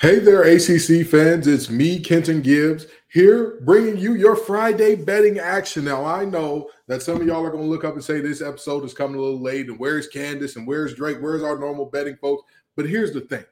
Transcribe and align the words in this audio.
Hey 0.00 0.18
there, 0.18 0.44
ACC 0.44 1.06
fans. 1.06 1.46
It's 1.46 1.68
me, 1.68 1.98
Kenton 1.98 2.40
Gibbs, 2.40 2.86
here 3.08 3.60
bringing 3.60 3.98
you 3.98 4.14
your 4.14 4.34
Friday 4.34 4.94
betting 4.94 5.38
action. 5.38 5.84
Now, 5.84 6.06
I 6.06 6.24
know 6.24 6.70
that 6.86 7.02
some 7.02 7.20
of 7.20 7.26
y'all 7.26 7.44
are 7.44 7.50
going 7.50 7.64
to 7.64 7.68
look 7.68 7.84
up 7.84 7.92
and 7.92 8.02
say 8.02 8.18
this 8.18 8.40
episode 8.40 8.82
is 8.86 8.94
coming 8.94 9.18
a 9.18 9.22
little 9.22 9.42
late, 9.42 9.66
and 9.66 9.78
where's 9.78 10.08
Candace 10.08 10.56
and 10.56 10.66
where's 10.66 10.94
Drake? 10.94 11.18
Where's 11.20 11.42
our 11.42 11.58
normal 11.58 11.84
betting 11.84 12.16
folks? 12.16 12.50
But 12.76 12.88
here's 12.88 13.12
the 13.12 13.20
thing 13.20 13.44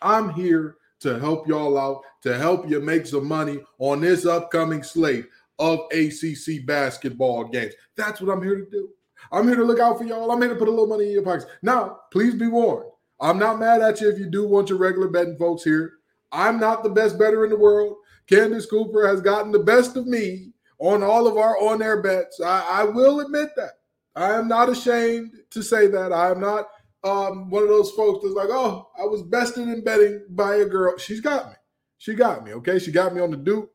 I'm 0.00 0.32
here 0.32 0.76
to 1.00 1.18
help 1.18 1.48
y'all 1.48 1.76
out, 1.76 2.02
to 2.22 2.38
help 2.38 2.70
you 2.70 2.78
make 2.78 3.04
some 3.04 3.26
money 3.26 3.58
on 3.80 4.00
this 4.00 4.26
upcoming 4.26 4.84
slate 4.84 5.26
of 5.58 5.80
ACC 5.90 6.64
basketball 6.66 7.48
games. 7.48 7.74
That's 7.96 8.20
what 8.20 8.32
I'm 8.32 8.44
here 8.44 8.64
to 8.64 8.70
do. 8.70 8.90
I'm 9.32 9.48
here 9.48 9.56
to 9.56 9.64
look 9.64 9.80
out 9.80 9.98
for 9.98 10.04
y'all. 10.04 10.30
I'm 10.30 10.40
here 10.40 10.50
to 10.50 10.56
put 10.56 10.68
a 10.68 10.70
little 10.70 10.86
money 10.86 11.06
in 11.06 11.10
your 11.10 11.24
pockets. 11.24 11.50
Now, 11.62 12.02
please 12.12 12.36
be 12.36 12.46
warned. 12.46 12.90
I'm 13.20 13.38
not 13.38 13.58
mad 13.58 13.82
at 13.82 14.00
you 14.00 14.10
if 14.10 14.18
you 14.18 14.26
do 14.26 14.46
want 14.46 14.68
your 14.68 14.78
regular 14.78 15.08
betting 15.08 15.36
folks 15.36 15.62
here. 15.62 15.94
I'm 16.32 16.58
not 16.58 16.82
the 16.82 16.90
best 16.90 17.18
better 17.18 17.44
in 17.44 17.50
the 17.50 17.56
world. 17.56 17.96
Candace 18.26 18.66
Cooper 18.66 19.06
has 19.06 19.20
gotten 19.20 19.52
the 19.52 19.58
best 19.58 19.96
of 19.96 20.06
me 20.06 20.52
on 20.78 21.02
all 21.02 21.26
of 21.26 21.36
our 21.36 21.60
on 21.60 21.82
air 21.82 22.00
bets. 22.02 22.40
I, 22.40 22.82
I 22.82 22.84
will 22.84 23.20
admit 23.20 23.50
that. 23.56 23.72
I 24.16 24.32
am 24.32 24.48
not 24.48 24.68
ashamed 24.68 25.32
to 25.50 25.62
say 25.62 25.86
that. 25.88 26.12
I 26.12 26.30
am 26.30 26.40
not 26.40 26.68
um, 27.04 27.50
one 27.50 27.62
of 27.62 27.68
those 27.68 27.90
folks 27.92 28.22
that's 28.22 28.34
like, 28.34 28.48
oh, 28.50 28.90
I 28.98 29.04
was 29.04 29.22
bested 29.22 29.68
in 29.68 29.84
betting 29.84 30.24
by 30.30 30.56
a 30.56 30.64
girl. 30.64 30.96
She's 30.98 31.20
got 31.20 31.48
me. 31.48 31.54
She 31.98 32.14
got 32.14 32.44
me. 32.44 32.52
Okay. 32.54 32.78
She 32.78 32.92
got 32.92 33.14
me 33.14 33.20
on 33.20 33.30
the 33.30 33.36
Duke 33.36 33.70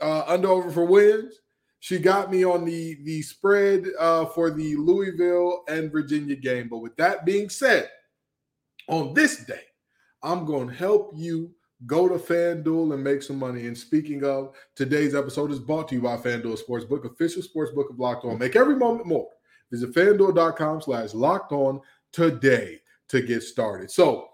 uh, 0.00 0.24
under 0.26 0.48
over 0.48 0.70
for 0.70 0.84
wins. 0.84 1.34
She 1.80 1.98
got 1.98 2.30
me 2.30 2.44
on 2.44 2.64
the 2.64 2.98
the 3.04 3.22
spread 3.22 3.84
uh, 4.00 4.26
for 4.26 4.50
the 4.50 4.74
Louisville 4.74 5.62
and 5.68 5.92
Virginia 5.92 6.34
game. 6.34 6.68
But 6.68 6.78
with 6.78 6.96
that 6.96 7.24
being 7.24 7.48
said, 7.48 7.88
on 8.88 9.14
this 9.14 9.44
day, 9.44 9.62
I'm 10.22 10.44
going 10.44 10.68
to 10.68 10.74
help 10.74 11.12
you 11.14 11.50
go 11.86 12.08
to 12.08 12.14
FanDuel 12.14 12.94
and 12.94 13.04
make 13.04 13.22
some 13.22 13.38
money. 13.38 13.66
And 13.66 13.76
speaking 13.76 14.24
of, 14.24 14.54
today's 14.74 15.14
episode 15.14 15.52
is 15.52 15.60
brought 15.60 15.88
to 15.88 15.94
you 15.94 16.00
by 16.00 16.16
FanDuel 16.16 16.58
Sportsbook, 16.58 17.04
official 17.04 17.42
sportsbook 17.42 17.90
of 17.90 18.00
Locked 18.00 18.24
On. 18.24 18.38
Make 18.38 18.56
every 18.56 18.76
moment 18.76 19.06
more. 19.06 19.28
Visit 19.70 19.94
fanduel.com 19.94 20.80
slash 20.80 21.14
locked 21.14 21.52
on 21.52 21.80
today 22.12 22.80
to 23.08 23.22
get 23.22 23.42
started. 23.42 23.90
So, 23.90 24.28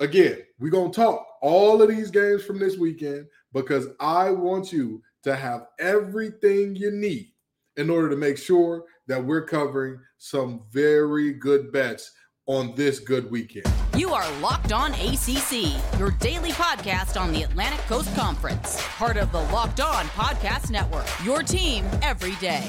again, 0.00 0.38
we're 0.58 0.70
going 0.70 0.92
to 0.92 1.00
talk 1.00 1.26
all 1.42 1.82
of 1.82 1.88
these 1.88 2.10
games 2.10 2.44
from 2.44 2.58
this 2.58 2.78
weekend 2.78 3.26
because 3.52 3.88
I 4.00 4.30
want 4.30 4.72
you 4.72 5.02
to 5.24 5.34
have 5.34 5.66
everything 5.78 6.76
you 6.76 6.92
need 6.92 7.32
in 7.76 7.90
order 7.90 8.08
to 8.08 8.16
make 8.16 8.38
sure 8.38 8.84
that 9.06 9.22
we're 9.22 9.44
covering 9.44 9.98
some 10.18 10.62
very 10.70 11.32
good 11.32 11.72
bets 11.72 12.12
on 12.46 12.74
this 12.76 13.00
good 13.00 13.30
weekend. 13.30 13.66
You 13.96 14.10
are 14.10 14.40
Locked 14.40 14.72
On 14.72 14.92
ACC, 14.92 15.76
your 15.98 16.12
daily 16.12 16.52
podcast 16.52 17.20
on 17.20 17.32
the 17.32 17.42
Atlantic 17.42 17.80
Coast 17.80 18.14
Conference, 18.14 18.80
part 18.96 19.16
of 19.16 19.32
the 19.32 19.40
Locked 19.52 19.80
On 19.80 20.04
Podcast 20.06 20.70
Network. 20.70 21.06
Your 21.24 21.42
team 21.42 21.84
every 22.02 22.36
day. 22.36 22.64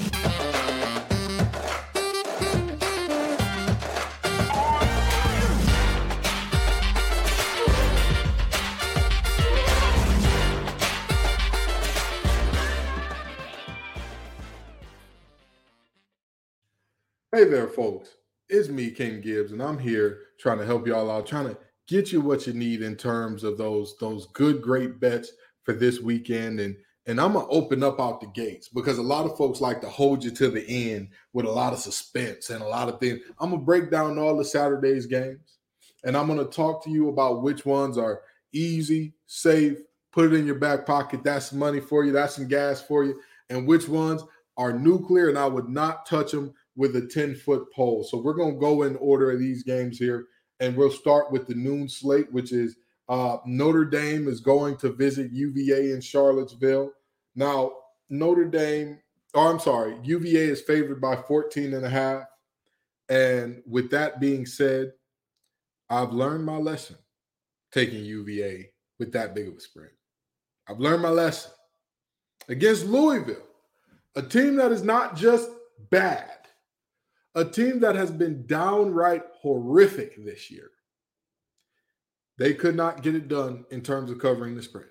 Hey 17.30 17.44
there, 17.44 17.68
folks. 17.68 18.16
It's 18.48 18.68
me, 18.68 18.90
Ken 18.90 19.20
Gibbs, 19.20 19.52
and 19.52 19.62
I'm 19.62 19.78
here 19.78 20.20
trying 20.38 20.58
to 20.58 20.64
help 20.64 20.86
y'all 20.86 21.10
out, 21.10 21.26
trying 21.26 21.48
to 21.48 21.58
get 21.86 22.12
you 22.12 22.20
what 22.22 22.46
you 22.46 22.54
need 22.54 22.80
in 22.80 22.96
terms 22.96 23.44
of 23.44 23.58
those 23.58 23.94
those 23.98 24.26
good, 24.28 24.62
great 24.62 25.00
bets 25.00 25.32
for 25.64 25.74
this 25.74 26.00
weekend. 26.00 26.58
And 26.60 26.74
and 27.06 27.20
I'm 27.20 27.34
gonna 27.34 27.46
open 27.48 27.82
up 27.82 28.00
out 28.00 28.20
the 28.20 28.26
gates 28.28 28.68
because 28.68 28.96
a 28.96 29.02
lot 29.02 29.26
of 29.26 29.36
folks 29.36 29.60
like 29.60 29.82
to 29.82 29.88
hold 29.88 30.24
you 30.24 30.30
to 30.30 30.48
the 30.48 30.66
end 30.66 31.08
with 31.34 31.44
a 31.44 31.50
lot 31.50 31.74
of 31.74 31.78
suspense 31.78 32.48
and 32.48 32.62
a 32.62 32.68
lot 32.68 32.88
of 32.88 32.98
things. 33.00 33.20
I'm 33.38 33.50
gonna 33.50 33.62
break 33.62 33.90
down 33.90 34.18
all 34.18 34.36
the 34.36 34.44
Saturday's 34.44 35.04
games, 35.04 35.58
and 36.04 36.16
I'm 36.16 36.26
gonna 36.26 36.44
talk 36.44 36.82
to 36.84 36.90
you 36.90 37.10
about 37.10 37.42
which 37.42 37.66
ones 37.66 37.98
are 37.98 38.22
easy, 38.54 39.12
safe, 39.26 39.76
put 40.10 40.32
it 40.32 40.36
in 40.36 40.46
your 40.46 40.58
back 40.58 40.86
pocket. 40.86 41.22
That's 41.22 41.52
money 41.52 41.80
for 41.80 42.02
you. 42.02 42.12
That's 42.12 42.36
some 42.36 42.48
gas 42.48 42.80
for 42.80 43.04
you. 43.04 43.20
And 43.50 43.66
which 43.66 43.88
ones 43.88 44.22
are 44.56 44.72
nuclear, 44.72 45.28
and 45.28 45.38
I 45.38 45.46
would 45.46 45.68
not 45.68 46.06
touch 46.06 46.32
them 46.32 46.54
with 46.78 46.94
a 46.94 47.06
10 47.06 47.34
foot 47.34 47.70
pole. 47.72 48.04
So 48.04 48.16
we're 48.16 48.34
going 48.34 48.54
to 48.54 48.60
go 48.60 48.84
in 48.84 48.94
order 48.96 49.32
of 49.32 49.40
these 49.40 49.64
games 49.64 49.98
here. 49.98 50.28
And 50.60 50.76
we'll 50.76 50.92
start 50.92 51.30
with 51.32 51.48
the 51.48 51.54
noon 51.54 51.88
slate, 51.88 52.32
which 52.32 52.52
is 52.52 52.76
uh, 53.08 53.38
Notre 53.44 53.84
Dame 53.84 54.28
is 54.28 54.40
going 54.40 54.76
to 54.78 54.92
visit 54.92 55.32
UVA 55.32 55.90
in 55.90 56.00
Charlottesville. 56.00 56.92
Now, 57.34 57.72
Notre 58.10 58.44
Dame, 58.44 59.00
oh, 59.34 59.48
I'm 59.48 59.58
sorry, 59.58 59.96
UVA 60.04 60.44
is 60.44 60.60
favored 60.60 61.00
by 61.00 61.16
14 61.16 61.74
and 61.74 61.84
a 61.84 61.90
half. 61.90 62.22
And 63.08 63.60
with 63.66 63.90
that 63.90 64.20
being 64.20 64.46
said, 64.46 64.92
I've 65.90 66.12
learned 66.12 66.44
my 66.44 66.58
lesson 66.58 66.96
taking 67.72 68.04
UVA 68.04 68.70
with 69.00 69.12
that 69.12 69.34
big 69.34 69.48
of 69.48 69.54
a 69.54 69.60
spread. 69.60 69.90
I've 70.68 70.80
learned 70.80 71.02
my 71.02 71.08
lesson 71.08 71.50
against 72.48 72.86
Louisville, 72.86 73.46
a 74.14 74.22
team 74.22 74.56
that 74.56 74.70
is 74.70 74.82
not 74.82 75.16
just 75.16 75.50
bad, 75.90 76.37
a 77.34 77.44
team 77.44 77.80
that 77.80 77.94
has 77.94 78.10
been 78.10 78.46
downright 78.46 79.22
horrific 79.40 80.24
this 80.24 80.50
year. 80.50 80.70
They 82.38 82.54
could 82.54 82.76
not 82.76 83.02
get 83.02 83.14
it 83.14 83.28
done 83.28 83.64
in 83.70 83.82
terms 83.82 84.10
of 84.10 84.18
covering 84.18 84.54
the 84.54 84.62
spread. 84.62 84.86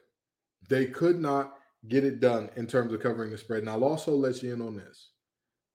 They 0.70 0.86
could 0.86 1.20
not 1.20 1.54
get 1.88 2.04
it 2.04 2.20
done 2.20 2.50
in 2.56 2.68
terms 2.68 2.94
of 2.94 3.02
covering 3.02 3.32
the 3.32 3.38
spread. 3.38 3.62
And 3.62 3.70
I'll 3.70 3.86
also 3.86 4.12
let 4.12 4.44
you 4.44 4.54
in 4.54 4.62
on 4.62 4.76
this. 4.76 5.10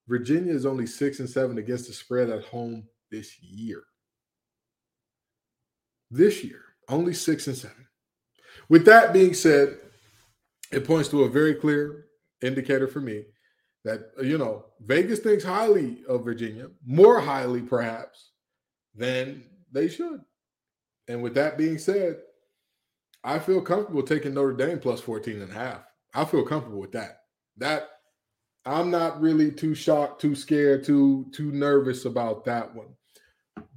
Virginia 0.08 0.52
is 0.52 0.66
only 0.66 0.86
six 0.86 1.20
and 1.20 1.28
seven 1.28 1.58
against 1.58 1.86
the 1.86 1.92
spread 1.92 2.28
at 2.28 2.44
home 2.44 2.84
this 3.10 3.40
year. 3.40 3.82
This 6.10 6.44
year, 6.44 6.60
only 6.88 7.14
six 7.14 7.46
and 7.46 7.56
seven. 7.56 7.86
With 8.68 8.84
that 8.84 9.12
being 9.12 9.32
said, 9.32 9.78
it 10.70 10.86
points 10.86 11.08
to 11.10 11.22
a 11.24 11.30
very 11.30 11.54
clear 11.54 12.06
indicator 12.42 12.88
for 12.88 13.00
me 13.00 13.24
that 13.84 14.10
uh, 14.18 14.22
you 14.22 14.38
know 14.38 14.64
Vegas 14.80 15.20
thinks 15.20 15.44
highly 15.44 16.02
of 16.08 16.24
Virginia, 16.24 16.68
more 16.84 17.20
highly 17.20 17.60
perhaps 17.60 18.30
than 18.94 19.44
they 19.72 19.88
should. 19.88 20.20
And 21.08 21.22
with 21.22 21.34
that 21.34 21.58
being 21.58 21.78
said, 21.78 22.18
I 23.24 23.38
feel 23.38 23.60
comfortable 23.60 24.02
taking 24.02 24.34
Notre 24.34 24.52
Dame 24.52 24.78
plus 24.78 25.00
14 25.00 25.42
and 25.42 25.50
a 25.50 25.54
half. 25.54 25.82
I 26.14 26.24
feel 26.24 26.44
comfortable 26.44 26.80
with 26.80 26.92
that. 26.92 27.18
That 27.56 27.88
I'm 28.64 28.90
not 28.90 29.20
really 29.20 29.50
too 29.50 29.74
shocked, 29.74 30.20
too 30.20 30.34
scared, 30.34 30.84
too 30.84 31.26
too 31.32 31.50
nervous 31.52 32.04
about 32.04 32.44
that 32.44 32.74
one. 32.74 32.94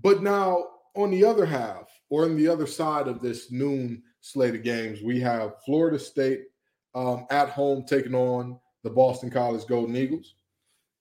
But 0.02 0.22
now 0.22 0.66
on 0.96 1.12
the 1.12 1.26
other 1.26 1.46
half, 1.46 1.90
or 2.10 2.26
on 2.26 2.38
the 2.38 2.48
other 2.48 2.68
side 2.68 3.08
of 3.08 3.22
this 3.22 3.52
noon 3.52 4.04
slate 4.22 4.56
of 4.56 4.64
games, 4.64 5.02
we 5.02 5.20
have 5.22 5.64
Florida 5.66 6.00
State 6.00 6.44
um, 6.94 7.26
at 7.30 7.50
home 7.50 7.84
taking 7.88 8.16
on 8.16 8.60
the 8.86 8.92
Boston 8.92 9.32
College 9.32 9.66
Golden 9.68 9.98
Eagles, 9.98 10.36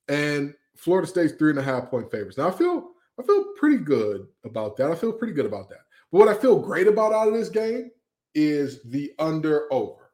and 0.09 0.55
Florida 0.75 1.06
State's 1.06 1.34
three 1.34 1.50
and 1.50 1.59
a 1.59 1.62
half 1.62 1.91
point 1.91 2.11
favorites. 2.11 2.39
Now 2.39 2.49
I 2.49 2.50
feel 2.50 2.91
I 3.21 3.22
feel 3.22 3.45
pretty 3.56 3.77
good 3.77 4.27
about 4.45 4.77
that. 4.78 4.91
I 4.91 4.97
feel 4.97 5.12
pretty 5.12 5.34
good 5.34 5.47
about 5.47 5.69
that. 5.69 5.83
But 6.11 6.19
what 6.19 6.28
I 6.28 6.34
feel 6.34 6.59
great 6.59 6.89
about 6.89 7.12
out 7.12 7.28
of 7.28 7.34
this 7.34 7.50
game 7.50 7.91
is 8.34 8.83
the 8.84 9.12
under 9.21 9.73
over. 9.73 10.11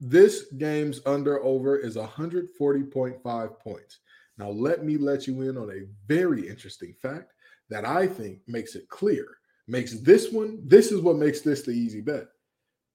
This 0.00 0.52
game's 0.58 1.00
under 1.06 1.42
over 1.42 1.76
is 1.76 1.96
140.5 1.96 3.58
points. 3.58 3.98
Now, 4.38 4.50
let 4.50 4.84
me 4.84 4.96
let 4.96 5.26
you 5.26 5.42
in 5.42 5.56
on 5.56 5.70
a 5.70 5.86
very 6.06 6.48
interesting 6.48 6.94
fact 7.00 7.32
that 7.70 7.84
I 7.84 8.06
think 8.06 8.40
makes 8.46 8.74
it 8.74 8.88
clear, 8.88 9.26
makes 9.66 9.98
this 10.00 10.30
one, 10.30 10.60
this 10.64 10.92
is 10.92 11.00
what 11.00 11.16
makes 11.16 11.40
this 11.40 11.62
the 11.62 11.72
easy 11.72 12.00
bet. 12.00 12.26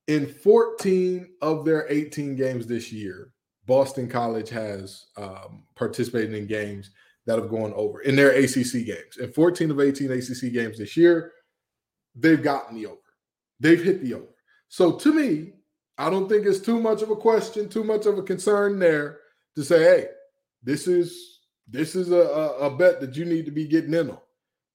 In 0.07 0.25
14 0.25 1.27
of 1.41 1.65
their 1.65 1.85
18 1.91 2.35
games 2.35 2.65
this 2.65 2.91
year, 2.91 3.33
Boston 3.65 4.07
College 4.07 4.49
has 4.49 5.07
um, 5.17 5.63
participated 5.75 6.33
in 6.33 6.47
games 6.47 6.91
that 7.25 7.37
have 7.37 7.49
gone 7.49 7.73
over 7.75 8.01
in 8.01 8.15
their 8.15 8.31
ACC 8.31 8.85
games. 8.85 9.17
In 9.19 9.31
14 9.33 9.71
of 9.71 9.81
18 9.81 10.11
ACC 10.11 10.53
games 10.53 10.77
this 10.77 10.95
year, 10.95 11.33
they've 12.15 12.41
gotten 12.41 12.77
the 12.77 12.85
over. 12.85 12.97
They've 13.59 13.83
hit 13.83 14.01
the 14.01 14.13
over. 14.13 14.33
So 14.69 14.93
to 14.93 15.13
me, 15.13 15.53
I 15.97 16.09
don't 16.09 16.29
think 16.29 16.45
it's 16.45 16.59
too 16.59 16.79
much 16.79 17.01
of 17.01 17.09
a 17.09 17.15
question, 17.15 17.67
too 17.67 17.83
much 17.83 18.05
of 18.05 18.17
a 18.17 18.23
concern 18.23 18.79
there 18.79 19.19
to 19.55 19.63
say, 19.63 19.79
hey, 19.79 20.05
this 20.63 20.87
is 20.87 21.39
this 21.69 21.95
is 21.95 22.11
a, 22.11 22.15
a, 22.15 22.69
bet 22.69 23.01
that 23.01 23.17
you 23.17 23.25
need 23.25 23.43
to 23.43 23.51
be 23.51 23.67
getting 23.67 23.93
in 23.93 24.09
on. 24.09 24.19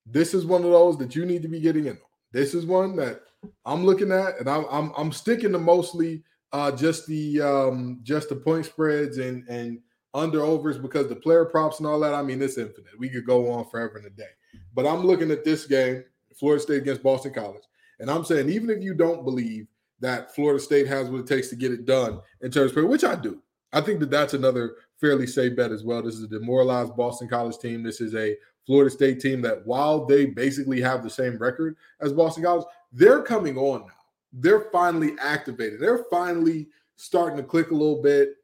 This 0.04 0.34
is 0.34 0.44
one 0.44 0.62
of 0.62 0.70
those 0.70 0.98
that 0.98 1.16
you 1.16 1.24
need 1.24 1.40
to 1.40 1.48
be 1.48 1.58
getting 1.58 1.86
in 1.86 1.92
on. 1.92 1.98
This 2.32 2.52
is 2.52 2.66
one 2.66 2.96
that 2.96 3.22
I'm 3.64 3.84
looking 3.84 4.12
at, 4.12 4.38
and 4.38 4.48
I'm 4.48 4.64
I'm, 4.70 4.92
I'm 4.96 5.12
sticking 5.12 5.52
to 5.52 5.58
mostly 5.58 6.22
uh, 6.52 6.70
just 6.72 7.06
the 7.06 7.40
um, 7.40 8.00
just 8.02 8.28
the 8.28 8.36
point 8.36 8.66
spreads 8.66 9.18
and 9.18 9.46
and 9.48 9.80
under 10.14 10.42
overs 10.42 10.78
because 10.78 11.08
the 11.08 11.16
player 11.16 11.44
props 11.44 11.78
and 11.78 11.86
all 11.86 12.00
that. 12.00 12.14
I 12.14 12.22
mean, 12.22 12.42
it's 12.42 12.58
infinite. 12.58 12.98
We 12.98 13.08
could 13.08 13.26
go 13.26 13.50
on 13.50 13.68
forever 13.70 13.96
and 13.96 14.06
a 14.06 14.10
day. 14.10 14.28
But 14.74 14.86
I'm 14.86 15.06
looking 15.06 15.30
at 15.30 15.44
this 15.44 15.66
game, 15.66 16.04
Florida 16.38 16.62
State 16.62 16.82
against 16.82 17.02
Boston 17.02 17.32
College, 17.32 17.62
And 17.98 18.10
I'm 18.10 18.24
saying, 18.24 18.50
even 18.50 18.70
if 18.70 18.82
you 18.82 18.94
don't 18.94 19.24
believe 19.24 19.66
that 20.00 20.34
Florida 20.34 20.60
State 20.60 20.86
has 20.88 21.08
what 21.08 21.20
it 21.20 21.26
takes 21.26 21.48
to 21.48 21.56
get 21.56 21.72
it 21.72 21.86
done 21.86 22.20
in 22.42 22.50
terms 22.50 22.76
of, 22.76 22.84
which 22.84 23.04
I 23.04 23.14
do, 23.14 23.40
I 23.72 23.80
think 23.80 24.00
that 24.00 24.10
that's 24.10 24.34
another 24.34 24.74
fairly 25.00 25.26
safe 25.26 25.56
bet 25.56 25.72
as 25.72 25.84
well. 25.84 26.02
This 26.02 26.16
is 26.16 26.24
a 26.24 26.28
demoralized 26.28 26.94
Boston 26.96 27.28
College 27.28 27.58
team. 27.58 27.82
This 27.82 28.00
is 28.00 28.14
a 28.14 28.36
Florida 28.66 28.90
State 28.90 29.20
team 29.20 29.40
that, 29.42 29.66
while 29.66 30.04
they 30.04 30.26
basically 30.26 30.80
have 30.80 31.02
the 31.02 31.10
same 31.10 31.38
record 31.38 31.76
as 32.00 32.12
Boston 32.12 32.44
College, 32.44 32.66
they're 32.92 33.22
coming 33.22 33.56
on 33.56 33.80
now. 33.82 33.92
They're 34.32 34.68
finally 34.72 35.14
activated. 35.20 35.80
They're 35.80 36.04
finally 36.10 36.68
starting 36.96 37.36
to 37.36 37.42
click 37.42 37.70
a 37.70 37.74
little 37.74 38.02
bit. 38.02 38.34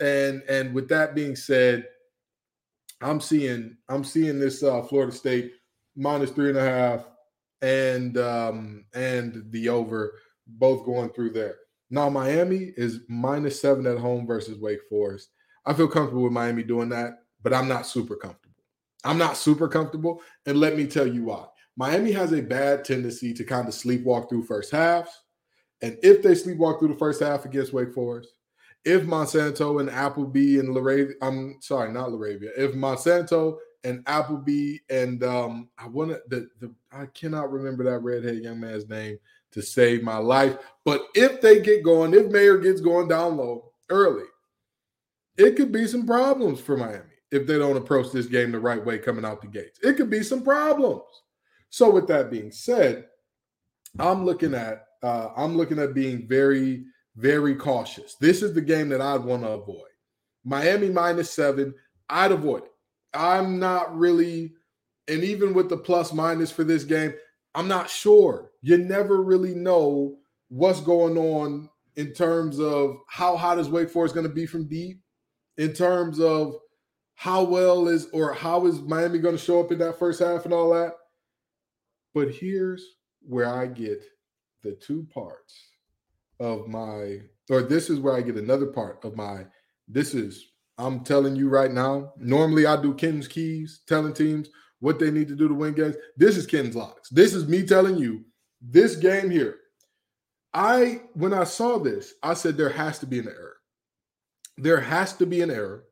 And 0.00 0.42
and 0.48 0.74
with 0.74 0.88
that 0.88 1.14
being 1.14 1.36
said, 1.36 1.86
I'm 3.00 3.20
seeing 3.20 3.76
I'm 3.88 4.04
seeing 4.04 4.38
this 4.38 4.62
uh, 4.62 4.82
Florida 4.82 5.12
State 5.12 5.52
minus 5.96 6.30
three 6.30 6.50
and 6.50 6.58
a 6.58 6.62
half 6.62 7.04
and 7.60 8.16
um 8.18 8.84
and 8.94 9.44
the 9.50 9.68
over 9.68 10.14
both 10.46 10.84
going 10.84 11.10
through 11.10 11.30
there. 11.30 11.56
Now 11.90 12.08
Miami 12.08 12.72
is 12.76 13.00
minus 13.08 13.60
seven 13.60 13.86
at 13.86 13.98
home 13.98 14.26
versus 14.26 14.58
Wake 14.58 14.80
Forest. 14.88 15.30
I 15.66 15.74
feel 15.74 15.88
comfortable 15.88 16.22
with 16.22 16.32
Miami 16.32 16.62
doing 16.62 16.88
that, 16.90 17.18
but 17.42 17.52
I'm 17.52 17.68
not 17.68 17.86
super 17.86 18.16
comfortable. 18.16 18.54
I'm 19.04 19.18
not 19.18 19.36
super 19.36 19.68
comfortable, 19.68 20.22
and 20.46 20.58
let 20.58 20.76
me 20.76 20.86
tell 20.86 21.06
you 21.06 21.24
why. 21.24 21.46
Miami 21.78 22.10
has 22.10 22.32
a 22.32 22.42
bad 22.42 22.84
tendency 22.84 23.32
to 23.32 23.44
kind 23.44 23.68
of 23.68 23.72
sleepwalk 23.72 24.28
through 24.28 24.42
first 24.42 24.72
halves, 24.72 25.10
and 25.80 25.96
if 26.02 26.22
they 26.22 26.32
sleepwalk 26.32 26.80
through 26.80 26.88
the 26.88 26.98
first 26.98 27.22
half 27.22 27.44
against 27.44 27.72
Wake 27.72 27.94
Forest, 27.94 28.30
if 28.84 29.02
Monsanto 29.04 29.80
and 29.80 29.88
Appleby 29.88 30.58
and 30.58 30.70
Laravia, 30.70 31.12
I'm 31.22 31.56
sorry, 31.60 31.92
not 31.92 32.08
Laravia, 32.08 32.50
if 32.56 32.72
Monsanto 32.72 33.58
and 33.84 34.02
Appleby 34.06 34.78
and 34.90 35.22
um, 35.22 35.68
I 35.78 35.86
want 35.86 36.10
the, 36.28 36.48
the 36.60 36.74
I 36.90 37.06
cannot 37.06 37.52
remember 37.52 37.84
that 37.84 38.00
redhead 38.00 38.42
young 38.42 38.58
man's 38.58 38.88
name 38.88 39.18
to 39.52 39.62
save 39.62 40.02
my 40.02 40.18
life. 40.18 40.56
But 40.84 41.06
if 41.14 41.40
they 41.40 41.60
get 41.60 41.84
going, 41.84 42.12
if 42.12 42.26
Mayor 42.26 42.58
gets 42.58 42.80
going 42.80 43.06
down 43.06 43.36
low 43.36 43.70
early, 43.88 44.26
it 45.36 45.54
could 45.54 45.70
be 45.70 45.86
some 45.86 46.06
problems 46.06 46.60
for 46.60 46.76
Miami 46.76 47.04
if 47.30 47.46
they 47.46 47.56
don't 47.56 47.76
approach 47.76 48.10
this 48.10 48.26
game 48.26 48.50
the 48.50 48.58
right 48.58 48.84
way 48.84 48.98
coming 48.98 49.24
out 49.24 49.40
the 49.42 49.46
gates. 49.46 49.78
It 49.82 49.96
could 49.96 50.10
be 50.10 50.24
some 50.24 50.42
problems. 50.42 51.02
So 51.70 51.90
with 51.90 52.06
that 52.08 52.30
being 52.30 52.50
said, 52.50 53.06
I'm 53.98 54.24
looking 54.24 54.54
at 54.54 54.84
uh, 55.02 55.28
I'm 55.36 55.56
looking 55.56 55.78
at 55.78 55.94
being 55.94 56.26
very 56.26 56.84
very 57.16 57.54
cautious. 57.54 58.14
This 58.20 58.42
is 58.42 58.54
the 58.54 58.60
game 58.60 58.88
that 58.90 59.00
I'd 59.00 59.24
want 59.24 59.42
to 59.42 59.50
avoid. 59.50 59.90
Miami 60.44 60.88
minus 60.88 61.30
seven, 61.30 61.74
I'd 62.08 62.32
avoid 62.32 62.64
it. 62.64 62.70
I'm 63.12 63.58
not 63.58 63.96
really, 63.96 64.52
and 65.08 65.24
even 65.24 65.52
with 65.52 65.68
the 65.68 65.76
plus 65.76 66.12
minus 66.12 66.52
for 66.52 66.62
this 66.62 66.84
game, 66.84 67.12
I'm 67.54 67.66
not 67.66 67.90
sure. 67.90 68.52
You 68.62 68.78
never 68.78 69.22
really 69.22 69.54
know 69.54 70.18
what's 70.48 70.80
going 70.80 71.18
on 71.18 71.68
in 71.96 72.12
terms 72.12 72.60
of 72.60 72.98
how 73.08 73.36
hot 73.36 73.58
is 73.58 73.68
Wake 73.68 73.90
Forest 73.90 74.14
going 74.14 74.28
to 74.28 74.32
be 74.32 74.46
from 74.46 74.68
deep, 74.68 75.00
in 75.56 75.72
terms 75.72 76.20
of 76.20 76.54
how 77.16 77.42
well 77.42 77.88
is 77.88 78.06
or 78.12 78.32
how 78.32 78.66
is 78.66 78.80
Miami 78.80 79.18
going 79.18 79.36
to 79.36 79.42
show 79.42 79.58
up 79.60 79.72
in 79.72 79.78
that 79.80 79.98
first 79.98 80.20
half 80.20 80.44
and 80.44 80.54
all 80.54 80.72
that. 80.72 80.92
But 82.14 82.30
here's 82.30 82.84
where 83.20 83.48
I 83.48 83.66
get 83.66 84.02
the 84.62 84.72
two 84.72 85.06
parts 85.12 85.68
of 86.40 86.68
my, 86.68 87.20
or 87.50 87.62
this 87.62 87.90
is 87.90 88.00
where 88.00 88.14
I 88.14 88.22
get 88.22 88.36
another 88.36 88.66
part 88.66 89.04
of 89.04 89.16
my, 89.16 89.46
this 89.86 90.14
is, 90.14 90.52
I'm 90.78 91.00
telling 91.00 91.36
you 91.36 91.48
right 91.48 91.72
now, 91.72 92.12
normally 92.18 92.66
I 92.66 92.80
do 92.80 92.94
Ken's 92.94 93.28
keys, 93.28 93.80
telling 93.86 94.14
teams 94.14 94.48
what 94.80 94.98
they 94.98 95.10
need 95.10 95.28
to 95.28 95.36
do 95.36 95.48
to 95.48 95.54
win 95.54 95.74
games. 95.74 95.96
This 96.16 96.36
is 96.36 96.46
Ken's 96.46 96.76
locks. 96.76 97.08
This 97.10 97.34
is 97.34 97.48
me 97.48 97.66
telling 97.66 97.96
you 97.98 98.24
this 98.60 98.96
game 98.96 99.30
here. 99.30 99.56
I, 100.54 101.02
when 101.14 101.34
I 101.34 101.44
saw 101.44 101.78
this, 101.78 102.14
I 102.22 102.34
said 102.34 102.56
there 102.56 102.68
has 102.70 102.98
to 103.00 103.06
be 103.06 103.18
an 103.18 103.28
error. 103.28 103.56
There 104.56 104.80
has 104.80 105.14
to 105.16 105.26
be 105.26 105.40
an 105.42 105.50
error. 105.50 105.84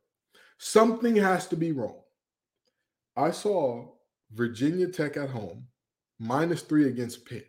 Something 0.57 1.15
has 1.15 1.47
to 1.47 1.55
be 1.55 1.71
wrong. 1.71 2.01
I 3.15 3.31
saw 3.31 3.87
Virginia 4.33 4.87
Tech 4.87 5.17
at 5.17 5.29
home 5.29 5.65
minus 6.19 6.61
three 6.61 6.87
against 6.87 7.25
Pitt. 7.25 7.47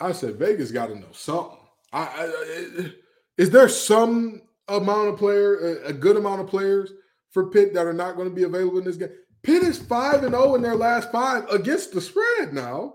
I 0.00 0.12
said 0.12 0.36
Vegas 0.36 0.70
got 0.70 0.86
to 0.86 0.96
know 0.96 1.12
something. 1.12 1.58
I, 1.92 2.02
I, 2.02 2.92
is 3.38 3.50
there 3.50 3.68
some 3.68 4.42
amount 4.68 5.08
of 5.08 5.18
player, 5.18 5.78
a 5.84 5.92
good 5.92 6.16
amount 6.16 6.40
of 6.40 6.46
players 6.48 6.92
for 7.30 7.50
Pitt 7.50 7.74
that 7.74 7.86
are 7.86 7.92
not 7.92 8.16
going 8.16 8.28
to 8.28 8.34
be 8.34 8.42
available 8.42 8.78
in 8.78 8.84
this 8.84 8.96
game? 8.96 9.10
Pitt 9.42 9.62
is 9.62 9.78
five 9.78 10.22
and 10.22 10.32
zero 10.32 10.50
oh 10.50 10.54
in 10.54 10.62
their 10.62 10.74
last 10.74 11.12
five 11.12 11.48
against 11.50 11.92
the 11.92 12.00
spread 12.00 12.52
now, 12.52 12.94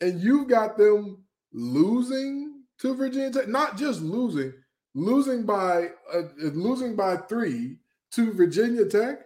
and 0.00 0.20
you've 0.20 0.48
got 0.48 0.76
them 0.76 1.24
losing 1.52 2.62
to 2.80 2.94
Virginia 2.94 3.30
Tech. 3.30 3.48
Not 3.48 3.78
just 3.78 4.02
losing, 4.02 4.52
losing 4.94 5.44
by 5.44 5.88
uh, 6.12 6.22
losing 6.36 6.94
by 6.94 7.16
three 7.16 7.78
to 8.12 8.32
Virginia 8.32 8.84
Tech, 8.84 9.23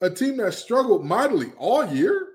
a 0.00 0.10
team 0.10 0.36
that 0.38 0.54
struggled 0.54 1.04
mightily 1.04 1.52
all 1.58 1.86
year. 1.86 2.28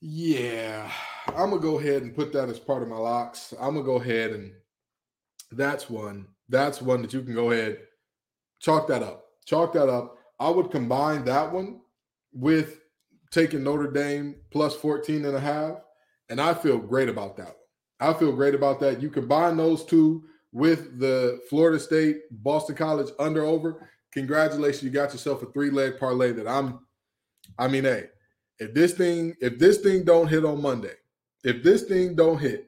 Yeah, 0.00 0.90
I'm 1.28 1.50
gonna 1.50 1.58
go 1.58 1.78
ahead 1.78 2.02
and 2.02 2.14
put 2.14 2.32
that 2.32 2.48
as 2.48 2.58
part 2.58 2.82
of 2.82 2.88
my 2.88 2.96
locks. 2.96 3.52
I'm 3.60 3.74
gonna 3.74 3.84
go 3.84 3.96
ahead 3.96 4.30
and 4.30 4.52
that's 5.52 5.90
one. 5.90 6.26
That's 6.48 6.80
one 6.80 7.02
that 7.02 7.12
you 7.12 7.22
can 7.22 7.34
go 7.34 7.50
ahead 7.50 7.78
chalk 8.60 8.86
that 8.88 9.02
up. 9.02 9.24
Chalk 9.44 9.72
that 9.72 9.88
up. 9.88 10.16
I 10.38 10.48
would 10.48 10.70
combine 10.70 11.24
that 11.24 11.52
one 11.52 11.80
with 12.32 12.80
taking 13.30 13.64
Notre 13.64 13.90
Dame 13.90 14.36
plus 14.50 14.76
14 14.76 15.24
and 15.24 15.36
a 15.36 15.40
half, 15.40 15.78
and 16.28 16.40
I 16.40 16.54
feel 16.54 16.78
great 16.78 17.08
about 17.08 17.36
that 17.38 17.46
one. 17.46 17.54
I 18.00 18.12
feel 18.14 18.32
great 18.32 18.54
about 18.54 18.80
that. 18.80 19.02
You 19.02 19.10
combine 19.10 19.56
those 19.56 19.84
two 19.84 20.24
with 20.52 20.98
the 20.98 21.40
Florida 21.48 21.78
State 21.78 22.22
Boston 22.30 22.76
College 22.76 23.10
under 23.18 23.44
over. 23.44 23.90
Congratulations, 24.12 24.82
you 24.82 24.90
got 24.90 25.12
yourself 25.12 25.42
a 25.42 25.46
three 25.46 25.70
leg 25.70 25.98
parlay 25.98 26.32
that 26.32 26.48
I'm. 26.48 26.80
I 27.58 27.68
mean, 27.68 27.84
hey, 27.84 28.06
if 28.58 28.74
this 28.74 28.94
thing 28.94 29.34
if 29.40 29.58
this 29.58 29.78
thing 29.78 30.04
don't 30.04 30.28
hit 30.28 30.44
on 30.44 30.60
Monday, 30.60 30.94
if 31.44 31.62
this 31.62 31.84
thing 31.84 32.14
don't 32.14 32.38
hit, 32.38 32.66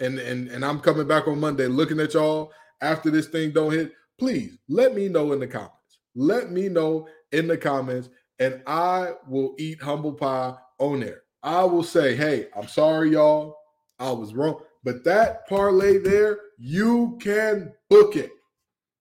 and 0.00 0.18
and 0.18 0.48
and 0.48 0.64
I'm 0.64 0.80
coming 0.80 1.06
back 1.06 1.28
on 1.28 1.40
Monday 1.40 1.66
looking 1.66 2.00
at 2.00 2.14
y'all 2.14 2.52
after 2.80 3.10
this 3.10 3.28
thing 3.28 3.52
don't 3.52 3.72
hit, 3.72 3.92
please 4.18 4.58
let 4.68 4.94
me 4.94 5.08
know 5.08 5.32
in 5.32 5.40
the 5.40 5.46
comments. 5.46 5.72
Let 6.14 6.50
me 6.50 6.68
know 6.68 7.08
in 7.32 7.48
the 7.48 7.56
comments, 7.56 8.08
and 8.38 8.62
I 8.66 9.12
will 9.28 9.54
eat 9.58 9.82
humble 9.82 10.12
pie 10.12 10.54
on 10.78 11.00
there. 11.00 11.22
I 11.42 11.64
will 11.64 11.82
say, 11.82 12.16
hey, 12.16 12.46
I'm 12.56 12.68
sorry, 12.68 13.10
y'all. 13.10 13.56
I 13.98 14.10
was 14.12 14.34
wrong. 14.34 14.60
But 14.82 15.04
that 15.04 15.46
parlay 15.48 15.98
there, 15.98 16.38
you 16.58 17.18
can 17.20 17.72
book 17.90 18.16
it. 18.16 18.30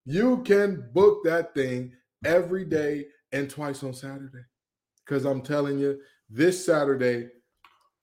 You 0.05 0.43
can 0.43 0.89
book 0.93 1.23
that 1.23 1.53
thing 1.53 1.93
every 2.25 2.65
day 2.65 3.05
and 3.31 3.49
twice 3.49 3.83
on 3.83 3.93
Saturday. 3.93 4.43
Because 5.05 5.25
I'm 5.25 5.41
telling 5.41 5.79
you, 5.79 5.99
this 6.29 6.65
Saturday, 6.65 7.29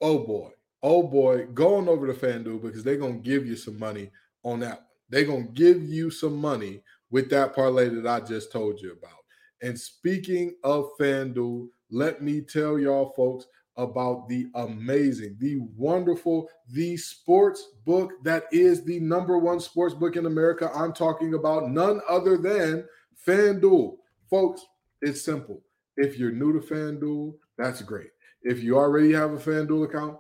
oh 0.00 0.21
boy, 0.21 0.50
oh 0.83 1.02
boy, 1.02 1.47
going 1.47 1.88
over 1.88 2.07
to 2.07 2.14
FanDuel 2.14 2.62
because 2.62 2.85
they're 2.85 2.97
going 2.97 3.23
to 3.23 3.28
give 3.28 3.47
you 3.47 3.57
some 3.57 3.78
money 3.78 4.11
on 4.45 4.61
that. 4.61 4.87
They're 5.09 5.25
going 5.25 5.47
to 5.49 5.52
give 5.52 5.83
you 5.83 6.11
some 6.11 6.37
money 6.37 6.83
with 7.11 7.28
that 7.30 7.54
parlay 7.54 7.88
that 7.88 8.07
I 8.07 8.21
just 8.21 8.52
told 8.52 8.80
you 8.80 8.92
about. 8.92 9.19
And 9.62 9.78
speaking 9.78 10.54
of 10.64 10.90
FanDuel, 10.99 11.69
let 11.90 12.23
me 12.23 12.40
tell 12.40 12.78
y'all 12.78 13.12
folks 13.16 13.47
about 13.76 14.28
the 14.28 14.48
amazing, 14.54 15.36
the 15.38 15.58
wonderful, 15.76 16.48
the 16.70 16.96
sports 16.96 17.68
book 17.84 18.12
that 18.24 18.44
is 18.52 18.84
the 18.84 19.00
number 19.00 19.38
one 19.38 19.60
sports 19.60 19.94
book 19.94 20.16
in 20.16 20.26
America. 20.26 20.70
I'm 20.74 20.92
talking 20.92 21.34
about 21.34 21.70
none 21.70 22.00
other 22.08 22.36
than 22.36 22.84
FanDuel. 23.26 23.96
Folks, 24.28 24.64
it's 25.02 25.24
simple. 25.24 25.62
If 25.96 26.18
you're 26.18 26.32
new 26.32 26.52
to 26.58 26.66
FanDuel, 26.66 27.34
that's 27.58 27.82
great. 27.82 28.10
If 28.42 28.62
you 28.62 28.76
already 28.76 29.12
have 29.12 29.32
a 29.32 29.36
FanDuel 29.36 29.84
account, 29.84 30.18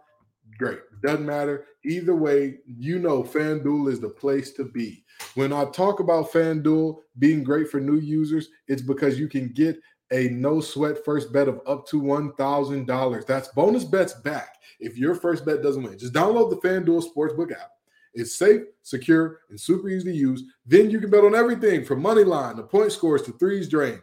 great. 0.58 0.80
Doesn't 1.02 1.24
matter. 1.24 1.66
Either 1.84 2.14
way, 2.14 2.58
you 2.66 2.98
know 2.98 3.22
FanDuel 3.22 3.90
is 3.90 4.00
the 4.00 4.08
place 4.08 4.52
to 4.52 4.64
be. 4.64 5.04
When 5.34 5.52
I 5.52 5.64
talk 5.66 6.00
about 6.00 6.32
FanDuel 6.32 6.96
being 7.18 7.44
great 7.44 7.70
for 7.70 7.80
new 7.80 7.98
users, 7.98 8.48
it's 8.68 8.82
because 8.82 9.18
you 9.18 9.28
can 9.28 9.52
get 9.52 9.80
a 10.12 10.28
no 10.28 10.60
sweat 10.60 11.04
first 11.04 11.32
bet 11.32 11.48
of 11.48 11.60
up 11.66 11.86
to 11.88 12.00
$1,000. 12.00 13.26
That's 13.26 13.48
bonus 13.48 13.84
bets 13.84 14.14
back 14.14 14.56
if 14.80 14.96
your 14.96 15.14
first 15.14 15.44
bet 15.44 15.62
doesn't 15.62 15.82
win. 15.82 15.98
Just 15.98 16.12
download 16.12 16.50
the 16.50 16.68
FanDuel 16.68 17.04
Sportsbook 17.04 17.52
app. 17.52 17.70
It's 18.12 18.34
safe, 18.34 18.62
secure, 18.82 19.40
and 19.50 19.60
super 19.60 19.88
easy 19.88 20.10
to 20.10 20.16
use. 20.16 20.42
Then 20.66 20.90
you 20.90 21.00
can 21.00 21.10
bet 21.10 21.24
on 21.24 21.34
everything 21.34 21.84
from 21.84 22.02
money 22.02 22.24
line 22.24 22.56
to 22.56 22.62
point 22.64 22.90
scores 22.90 23.22
to 23.22 23.32
threes 23.32 23.68
drain. 23.68 24.00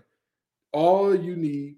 All 0.72 1.14
you 1.14 1.36
need 1.36 1.76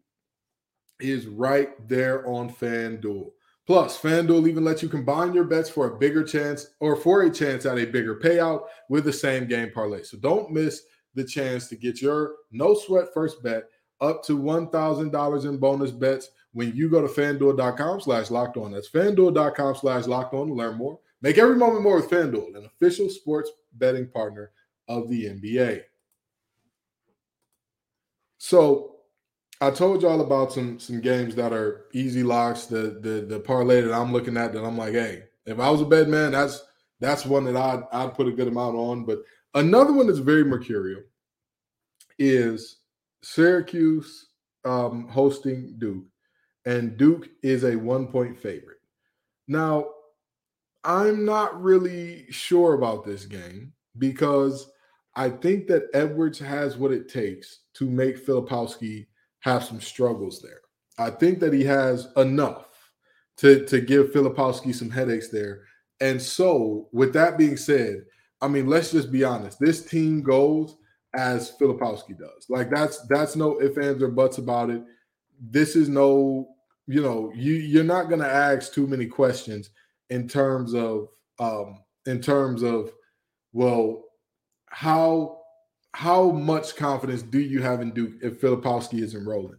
is 0.99 1.25
right 1.27 1.69
there 1.87 2.27
on 2.27 2.49
FanDuel. 2.51 3.31
Plus, 3.65 3.99
FanDuel 3.99 4.47
even 4.47 4.63
lets 4.63 4.81
you 4.81 4.89
combine 4.89 5.33
your 5.33 5.43
bets 5.43 5.69
for 5.69 5.87
a 5.87 5.97
bigger 5.97 6.23
chance 6.23 6.67
or 6.79 6.95
for 6.95 7.21
a 7.23 7.29
chance 7.29 7.65
at 7.65 7.77
a 7.77 7.85
bigger 7.85 8.19
payout 8.19 8.63
with 8.89 9.05
the 9.05 9.13
same 9.13 9.47
game 9.47 9.71
parlay. 9.73 10.03
So 10.03 10.17
don't 10.17 10.51
miss 10.51 10.81
the 11.15 11.23
chance 11.23 11.67
to 11.67 11.75
get 11.75 12.01
your 12.01 12.35
no 12.51 12.73
sweat 12.73 13.13
first 13.13 13.41
bet 13.43 13.65
up 14.01 14.23
to 14.25 14.37
$1,000 14.37 15.45
in 15.45 15.57
bonus 15.57 15.91
bets 15.91 16.29
when 16.53 16.75
you 16.75 16.89
go 16.89 17.01
to 17.01 17.07
fanduel.com 17.07 18.01
slash 18.01 18.31
locked 18.31 18.57
on. 18.57 18.71
That's 18.71 18.89
fanduel.com 18.89 19.75
slash 19.75 20.07
locked 20.07 20.33
on 20.33 20.47
to 20.47 20.53
learn 20.53 20.77
more. 20.77 20.99
Make 21.21 21.37
every 21.37 21.55
moment 21.55 21.83
more 21.83 21.97
with 21.97 22.09
FanDuel, 22.09 22.55
an 22.55 22.65
official 22.65 23.09
sports 23.09 23.51
betting 23.73 24.07
partner 24.07 24.51
of 24.87 25.09
the 25.09 25.25
NBA. 25.25 25.81
So 28.37 28.95
I 29.61 29.69
told 29.71 30.01
y'all 30.01 30.21
about 30.21 30.53
some 30.53 30.79
some 30.79 31.01
games 31.01 31.35
that 31.35 31.51
are 31.51 31.87
easy 31.93 32.23
locks. 32.23 32.65
The 32.65 32.99
the 33.01 33.25
the 33.27 33.39
parlay 33.41 33.81
that 33.81 33.93
I'm 33.93 34.13
looking 34.13 34.37
at 34.37 34.53
that 34.53 34.63
I'm 34.63 34.77
like, 34.77 34.93
hey, 34.93 35.23
if 35.45 35.59
I 35.59 35.69
was 35.69 35.81
a 35.81 35.85
bed 35.85 36.07
man, 36.07 36.31
that's 36.31 36.63
that's 37.01 37.25
one 37.25 37.43
that 37.45 37.57
I'd 37.57 37.83
I'd 37.91 38.13
put 38.13 38.27
a 38.27 38.31
good 38.31 38.47
amount 38.47 38.77
on. 38.77 39.05
But 39.05 39.19
another 39.53 39.91
one 39.91 40.07
that's 40.07 40.19
very 40.19 40.45
mercurial 40.45 41.01
is 42.17 42.78
Syracuse 43.21 44.27
um, 44.65 45.07
hosting 45.07 45.75
Duke, 45.77 46.05
and 46.65 46.97
Duke 46.97 47.29
is 47.43 47.63
a 47.63 47.75
one 47.75 48.07
point 48.07 48.37
favorite. 48.37 48.77
Now, 49.47 49.87
I'm 50.83 51.25
not 51.25 51.61
really 51.61 52.25
sure 52.29 52.73
about 52.73 53.03
this 53.03 53.25
game 53.25 53.73
because 53.97 54.71
I 55.15 55.29
think 55.29 55.67
that 55.67 55.89
Edwards 55.93 56.39
has 56.39 56.77
what 56.77 56.91
it 56.91 57.09
takes 57.09 57.61
to 57.75 57.89
make 57.89 58.25
Filipowski 58.25 59.07
have 59.41 59.63
some 59.63 59.81
struggles 59.81 60.41
there. 60.41 60.61
I 60.97 61.09
think 61.09 61.39
that 61.39 61.53
he 61.53 61.63
has 61.65 62.07
enough 62.17 62.67
to, 63.37 63.65
to 63.65 63.81
give 63.81 64.11
Filipowski 64.11 64.73
some 64.73 64.89
headaches 64.89 65.29
there. 65.29 65.63
And 66.01 66.21
so, 66.21 66.87
with 66.91 67.13
that 67.13 67.37
being 67.37 67.57
said, 67.57 68.05
I 68.41 68.47
mean, 68.47 68.67
let's 68.67 68.91
just 68.91 69.11
be 69.11 69.23
honest. 69.23 69.59
This 69.59 69.85
team 69.85 70.21
goes 70.21 70.77
as 71.15 71.51
Filipowski 71.59 72.17
does. 72.17 72.45
Like 72.49 72.69
that's 72.69 73.05
that's 73.07 73.35
no 73.35 73.61
ifs, 73.61 73.77
ands, 73.77 74.03
or 74.03 74.09
buts 74.09 74.37
about 74.37 74.69
it. 74.69 74.83
This 75.39 75.75
is 75.75 75.89
no, 75.89 76.49
you 76.87 77.01
know, 77.01 77.31
you 77.35 77.53
you're 77.53 77.83
not 77.83 78.09
gonna 78.09 78.27
ask 78.27 78.73
too 78.73 78.87
many 78.87 79.05
questions 79.05 79.69
in 80.09 80.27
terms 80.27 80.73
of 80.73 81.07
um 81.39 81.83
in 82.05 82.21
terms 82.21 82.63
of 82.63 82.91
well, 83.53 84.03
how 84.67 85.39
how 85.93 86.29
much 86.31 86.75
confidence 86.75 87.23
do 87.23 87.39
you 87.39 87.61
have 87.61 87.81
in 87.81 87.91
Duke 87.91 88.13
if 88.21 88.39
Filipowski 88.39 89.01
isn't 89.01 89.25
rolling? 89.25 89.57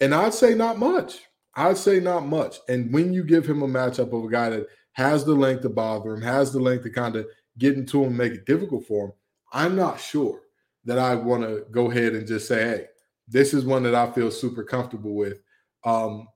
And 0.00 0.14
I'd 0.14 0.34
say 0.34 0.54
not 0.54 0.78
much. 0.78 1.20
I'd 1.54 1.78
say 1.78 2.00
not 2.00 2.26
much. 2.26 2.58
And 2.68 2.92
when 2.92 3.12
you 3.12 3.24
give 3.24 3.46
him 3.46 3.62
a 3.62 3.68
matchup 3.68 4.12
of 4.12 4.24
a 4.24 4.28
guy 4.28 4.50
that 4.50 4.66
has 4.92 5.24
the 5.24 5.34
length 5.34 5.62
to 5.62 5.68
bother 5.68 6.14
him, 6.14 6.22
has 6.22 6.52
the 6.52 6.60
length 6.60 6.84
to 6.84 6.90
kind 6.90 7.16
of 7.16 7.26
get 7.58 7.74
into 7.74 8.04
him, 8.04 8.16
make 8.16 8.32
it 8.32 8.46
difficult 8.46 8.86
for 8.86 9.06
him, 9.06 9.12
I'm 9.52 9.76
not 9.76 10.00
sure 10.00 10.40
that 10.88 10.98
I 10.98 11.14
want 11.14 11.42
to 11.42 11.66
go 11.70 11.90
ahead 11.90 12.14
and 12.14 12.26
just 12.26 12.48
say, 12.48 12.62
hey, 12.64 12.86
this 13.28 13.52
is 13.52 13.66
one 13.66 13.82
that 13.82 13.94
I 13.94 14.10
feel 14.10 14.30
super 14.30 14.64
comfortable 14.64 15.14
with. 15.14 15.42
Um, 15.84 16.26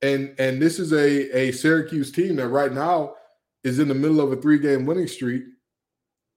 and 0.00 0.34
and 0.38 0.62
this 0.62 0.78
is 0.78 0.94
a, 0.94 1.38
a 1.38 1.52
Syracuse 1.52 2.10
team 2.10 2.36
that 2.36 2.48
right 2.48 2.72
now 2.72 3.16
is 3.64 3.78
in 3.78 3.86
the 3.86 3.94
middle 3.94 4.22
of 4.22 4.32
a 4.32 4.36
three-game 4.40 4.86
winning 4.86 5.08
streak. 5.08 5.42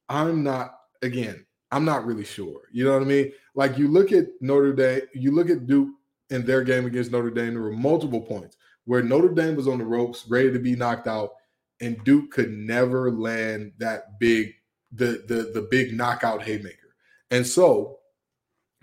I'm 0.10 0.44
not, 0.44 0.75
again, 1.01 1.46
I'm 1.72 1.86
not 1.86 2.06
really 2.06 2.25
sure. 2.25 2.63
You 2.74 2.84
know 2.84 2.92
what 2.92 3.04
I 3.04 3.06
mean? 3.06 3.32
Like 3.56 3.78
you 3.78 3.88
look 3.88 4.12
at 4.12 4.25
Notre 4.42 4.74
Dame, 4.74 5.04
you 5.13 5.32
look 5.32 5.50
at 5.50 5.66
Duke 5.66 5.92
in 6.30 6.46
their 6.46 6.66
game 6.66 6.86
against 6.86 7.12
Notre 7.12 7.32
Dame, 7.32 7.54
there 7.54 7.63
were 7.63 7.72
multiple 7.72 8.22
points 8.22 8.58
where 8.84 9.01
Notre 9.01 9.34
Dame 9.34 9.56
was 9.56 9.70
on 9.70 9.78
the 9.78 9.86
ropes, 9.86 10.25
ready 10.28 10.51
to 10.51 10.60
be 10.60 10.75
knocked 10.75 11.08
out, 11.08 11.30
and 11.80 12.04
Duke 12.04 12.32
could 12.32 12.51
never 12.51 13.12
land 13.12 13.72
that 13.78 14.20
big, 14.20 14.56
the 14.92 15.24
the 15.30 15.51
the 15.54 15.68
big 15.72 15.96
knockout 15.96 16.44
haymaker. 16.44 16.80
And 17.31 17.47
so, 17.47 17.97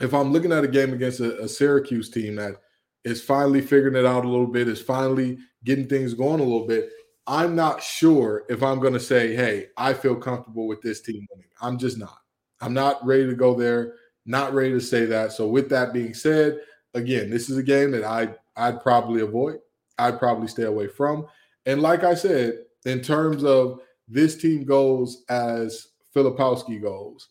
if 0.00 0.14
I'm 0.14 0.32
looking 0.32 0.52
at 0.52 0.64
a 0.64 0.68
game 0.68 0.92
against 0.92 1.20
a, 1.20 1.40
a 1.42 1.48
Syracuse 1.48 2.10
team 2.10 2.36
that 2.36 2.56
is 3.04 3.22
finally 3.22 3.60
figuring 3.60 3.96
it 3.96 4.06
out 4.06 4.24
a 4.24 4.28
little 4.28 4.46
bit, 4.46 4.68
is 4.68 4.80
finally 4.80 5.38
getting 5.64 5.86
things 5.86 6.14
going 6.14 6.40
a 6.40 6.44
little 6.44 6.66
bit, 6.66 6.90
I'm 7.26 7.54
not 7.54 7.82
sure 7.82 8.44
if 8.48 8.62
I'm 8.62 8.80
going 8.80 8.94
to 8.94 9.00
say, 9.00 9.36
hey, 9.36 9.66
I 9.76 9.92
feel 9.92 10.16
comfortable 10.16 10.66
with 10.66 10.80
this 10.80 11.02
team 11.02 11.26
winning. 11.30 11.50
I'm 11.60 11.78
just 11.78 11.98
not. 11.98 12.18
I'm 12.60 12.72
not 12.72 13.04
ready 13.06 13.26
to 13.26 13.34
go 13.34 13.54
there, 13.54 13.94
not 14.24 14.54
ready 14.54 14.70
to 14.70 14.80
say 14.80 15.04
that. 15.04 15.32
So, 15.32 15.46
with 15.46 15.68
that 15.70 15.92
being 15.92 16.14
said, 16.14 16.58
again, 16.94 17.30
this 17.30 17.50
is 17.50 17.58
a 17.58 17.62
game 17.62 17.90
that 17.92 18.04
I 18.04 18.34
I'd 18.56 18.80
probably 18.80 19.20
avoid. 19.20 19.58
I'd 19.98 20.18
probably 20.18 20.48
stay 20.48 20.64
away 20.64 20.88
from. 20.88 21.26
And 21.66 21.82
like 21.82 22.02
I 22.02 22.14
said, 22.14 22.60
in 22.84 23.00
terms 23.00 23.44
of 23.44 23.80
this 24.08 24.36
team 24.36 24.64
goes 24.64 25.24
as 25.28 25.88
Filipowski 26.14 26.80
goes, 26.80 27.28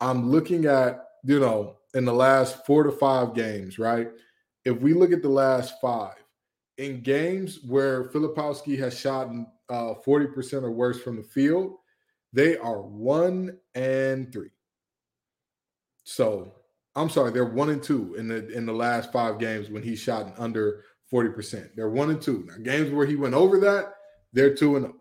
I'm 0.00 0.30
looking 0.30 0.66
at, 0.66 1.04
you 1.24 1.40
know, 1.40 1.76
in 1.94 2.04
the 2.04 2.12
last 2.12 2.64
four 2.64 2.84
to 2.84 2.92
five 2.92 3.34
games, 3.34 3.78
right? 3.78 4.08
If 4.64 4.80
we 4.80 4.94
look 4.94 5.12
at 5.12 5.22
the 5.22 5.28
last 5.28 5.74
five, 5.80 6.14
in 6.78 7.02
games 7.02 7.60
where 7.66 8.04
Filipowski 8.04 8.78
has 8.78 8.98
shot 8.98 9.28
uh, 9.68 9.94
40% 10.06 10.62
or 10.62 10.70
worse 10.70 11.00
from 11.00 11.16
the 11.16 11.22
field, 11.22 11.76
they 12.32 12.56
are 12.56 12.80
one 12.80 13.58
and 13.74 14.32
three. 14.32 14.50
So 16.04 16.54
I'm 16.96 17.10
sorry, 17.10 17.32
they're 17.32 17.44
one 17.44 17.70
and 17.70 17.82
two 17.82 18.14
in 18.14 18.28
the 18.28 18.48
in 18.48 18.66
the 18.66 18.72
last 18.72 19.12
five 19.12 19.38
games 19.38 19.70
when 19.70 19.82
he 19.82 19.94
shot 19.94 20.34
under 20.38 20.84
40%. 21.12 21.74
They're 21.74 21.90
one 21.90 22.10
and 22.10 22.20
two. 22.20 22.46
Now, 22.48 22.56
games 22.62 22.92
where 22.92 23.06
he 23.06 23.16
went 23.16 23.34
over 23.34 23.58
that, 23.60 23.94
they're 24.32 24.54
two 24.54 24.76
and 24.76 24.86
oh. 24.86 24.96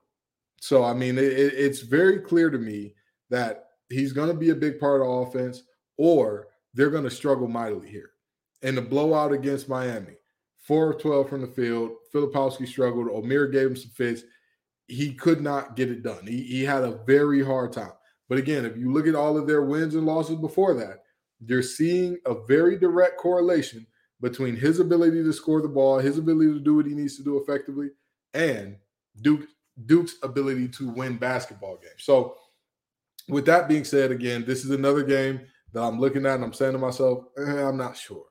So 0.62 0.84
I 0.84 0.94
mean, 0.94 1.18
it, 1.18 1.24
it's 1.24 1.80
very 1.80 2.20
clear 2.20 2.50
to 2.50 2.58
me 2.58 2.94
that 3.30 3.69
he's 3.90 4.14
going 4.14 4.30
to 4.30 4.36
be 4.36 4.50
a 4.50 4.56
big 4.56 4.80
part 4.80 5.02
of 5.02 5.08
offense, 5.08 5.64
or 5.98 6.48
they're 6.74 6.90
going 6.90 7.04
to 7.04 7.12
struggle 7.12 7.48
mightily 7.48 7.90
here. 7.90 8.12
And 8.62 8.78
the 8.78 8.82
blowout 8.82 9.32
against 9.32 9.70
Miami, 9.70 10.16
four 10.58 10.92
of 10.92 11.02
12 11.02 11.30
from 11.30 11.42
the 11.42 11.48
field. 11.48 11.92
Filipowski 12.14 12.68
struggled. 12.68 13.08
Omier 13.08 13.52
gave 13.52 13.68
him 13.68 13.76
some 13.76 13.92
fits. 13.92 14.24
He 14.88 15.14
could 15.14 15.42
not 15.42 15.76
get 15.76 15.90
it 15.90 16.04
done. 16.04 16.26
He, 16.26 16.42
he 16.44 16.64
had 16.64 16.84
a 16.84 17.00
very 17.06 17.44
hard 17.44 17.74
time. 17.74 17.92
But 18.28 18.38
again, 18.38 18.66
if 18.66 18.78
you 18.78 18.92
look 18.92 19.08
at 19.08 19.16
all 19.16 19.38
of 19.38 19.48
their 19.48 19.64
wins 19.64 19.96
and 19.96 20.06
losses 20.06 20.36
before 20.36 20.74
that, 20.76 21.04
you're 21.46 21.64
seeing 21.64 22.18
a 22.26 22.36
very 22.48 22.78
direct 22.78 23.18
correlation 23.18 23.88
between 24.22 24.56
his 24.56 24.80
ability 24.80 25.24
to 25.24 25.34
score 25.34 25.62
the 25.62 25.68
ball, 25.68 26.00
his 26.00 26.18
ability 26.18 26.54
to 26.54 26.60
do 26.60 26.76
what 26.76 26.86
he 26.86 26.94
needs 26.94 27.18
to 27.18 27.24
do 27.24 27.38
effectively, 27.40 27.90
and 28.34 28.76
Duke 29.22 29.48
Duke's 29.86 30.16
ability 30.24 30.68
to 30.68 30.90
win 30.90 31.18
basketball 31.18 31.78
games. 31.78 32.04
So, 32.04 32.36
with 33.30 33.46
that 33.46 33.68
being 33.68 33.84
said, 33.84 34.12
again, 34.12 34.44
this 34.46 34.66
is 34.66 34.72
another 34.72 35.04
game 35.04 35.42
that 35.74 35.82
I'm 35.82 36.00
looking 36.00 36.26
at 36.26 36.36
and 36.36 36.44
I'm 36.44 36.54
saying 36.54 36.74
to 36.74 36.80
myself, 36.80 37.26
eh, 37.38 37.64
I'm 37.64 37.78
not 37.78 37.96
sure. 37.96 38.26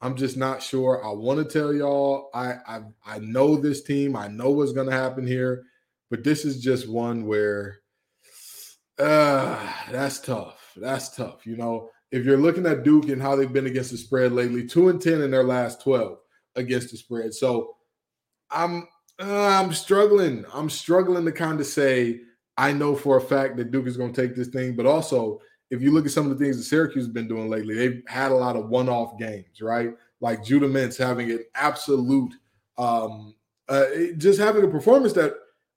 I'm 0.00 0.16
just 0.16 0.36
not 0.36 0.62
sure. 0.62 1.04
I 1.04 1.10
want 1.10 1.38
to 1.38 1.44
tell 1.44 1.74
y'all, 1.74 2.30
I, 2.32 2.54
I 2.66 2.80
I 3.04 3.18
know 3.18 3.56
this 3.56 3.82
team. 3.82 4.16
I 4.16 4.28
know 4.28 4.50
what's 4.50 4.72
going 4.72 4.88
to 4.88 4.96
happen 4.96 5.26
here, 5.26 5.64
but 6.10 6.24
this 6.24 6.44
is 6.44 6.62
just 6.62 6.88
one 6.88 7.26
where 7.26 7.80
uh, 8.98 9.72
that's 9.90 10.20
tough. 10.20 10.72
That's 10.76 11.14
tough. 11.14 11.46
You 11.46 11.56
know, 11.56 11.90
if 12.10 12.24
you're 12.24 12.38
looking 12.38 12.66
at 12.66 12.82
Duke 12.82 13.08
and 13.08 13.20
how 13.20 13.36
they've 13.36 13.52
been 13.52 13.66
against 13.66 13.90
the 13.90 13.98
spread 13.98 14.32
lately, 14.32 14.66
two 14.66 14.88
and 14.88 15.00
ten 15.00 15.20
in 15.20 15.30
their 15.30 15.44
last 15.44 15.82
twelve 15.82 16.18
against 16.56 16.90
the 16.90 16.96
spread. 16.96 17.34
So 17.34 17.76
I'm 18.50 18.88
uh, 19.20 19.48
I'm 19.48 19.72
struggling. 19.74 20.46
I'm 20.52 20.70
struggling 20.70 21.26
to 21.26 21.32
kind 21.32 21.60
of 21.60 21.66
say 21.66 22.20
I 22.60 22.72
know 22.72 22.94
for 22.94 23.16
a 23.16 23.22
fact 23.22 23.56
that 23.56 23.70
Duke 23.70 23.86
is 23.86 23.96
going 23.96 24.12
to 24.12 24.20
take 24.20 24.36
this 24.36 24.48
thing, 24.48 24.76
but 24.76 24.84
also 24.84 25.40
if 25.70 25.80
you 25.80 25.92
look 25.92 26.04
at 26.04 26.10
some 26.10 26.30
of 26.30 26.38
the 26.38 26.44
things 26.44 26.58
that 26.58 26.64
Syracuse 26.64 27.06
has 27.06 27.12
been 27.12 27.26
doing 27.26 27.48
lately, 27.48 27.74
they've 27.74 28.02
had 28.06 28.32
a 28.32 28.34
lot 28.34 28.54
of 28.54 28.68
one-off 28.68 29.18
games, 29.18 29.62
right? 29.62 29.94
Like 30.20 30.44
Judah 30.44 30.68
Mintz 30.68 30.98
having 30.98 31.30
an 31.30 31.42
absolute, 31.54 32.34
um, 32.76 33.34
uh, 33.66 33.86
just 34.18 34.38
having 34.38 34.62
a 34.62 34.68
performance 34.68 35.14
that 35.14 35.32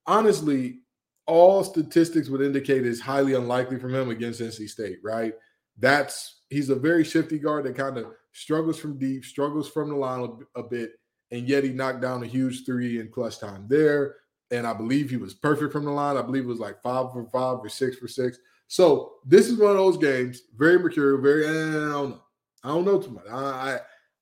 honestly 0.06 0.80
all 1.26 1.64
statistics 1.64 2.28
would 2.28 2.42
indicate 2.42 2.84
is 2.84 3.00
highly 3.00 3.32
unlikely 3.32 3.78
from 3.78 3.94
him 3.94 4.10
against 4.10 4.42
NC 4.42 4.68
State, 4.68 4.98
right? 5.02 5.32
That's 5.78 6.42
he's 6.50 6.68
a 6.68 6.74
very 6.74 7.02
shifty 7.02 7.38
guard 7.38 7.64
that 7.64 7.76
kind 7.76 7.96
of 7.96 8.08
struggles 8.32 8.78
from 8.78 8.98
deep, 8.98 9.24
struggles 9.24 9.70
from 9.70 9.88
the 9.88 9.96
line 9.96 10.20
a, 10.54 10.60
a 10.60 10.62
bit, 10.62 10.92
and 11.30 11.48
yet 11.48 11.64
he 11.64 11.70
knocked 11.70 12.02
down 12.02 12.22
a 12.22 12.26
huge 12.26 12.66
three 12.66 13.00
in 13.00 13.08
clutch 13.08 13.38
time 13.38 13.64
there. 13.70 14.16
And 14.54 14.66
I 14.66 14.72
believe 14.72 15.10
he 15.10 15.16
was 15.16 15.34
perfect 15.34 15.72
from 15.72 15.84
the 15.84 15.90
line. 15.90 16.16
I 16.16 16.22
believe 16.22 16.44
it 16.44 16.48
was 16.48 16.60
like 16.60 16.82
five 16.82 17.12
for 17.12 17.26
five 17.26 17.58
or 17.58 17.68
six 17.68 17.96
for 17.96 18.08
six. 18.08 18.38
So 18.68 19.14
this 19.26 19.48
is 19.48 19.58
one 19.58 19.72
of 19.72 19.76
those 19.76 19.98
games, 19.98 20.42
very 20.56 20.78
mercurial, 20.78 21.20
very. 21.20 21.46
Eh, 21.46 21.50
I 21.50 21.90
don't 21.92 22.10
know. 22.10 22.20
I 22.62 22.68
don't 22.68 22.84
know 22.84 23.00
too 23.00 23.10
much. 23.10 23.26
I, 23.30 23.34
I 23.34 23.78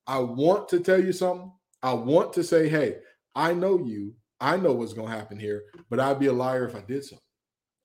I 0.06 0.18
want 0.18 0.68
to 0.70 0.80
tell 0.80 1.02
you 1.02 1.12
something. 1.12 1.52
I 1.82 1.92
want 1.92 2.32
to 2.34 2.44
say, 2.44 2.68
hey, 2.68 2.98
I 3.34 3.52
know 3.52 3.78
you. 3.78 4.14
I 4.40 4.56
know 4.56 4.72
what's 4.72 4.92
going 4.92 5.08
to 5.08 5.16
happen 5.16 5.38
here, 5.38 5.62
but 5.88 6.00
I'd 6.00 6.18
be 6.18 6.26
a 6.26 6.32
liar 6.32 6.66
if 6.66 6.74
I 6.74 6.80
did 6.80 7.04
so. 7.04 7.16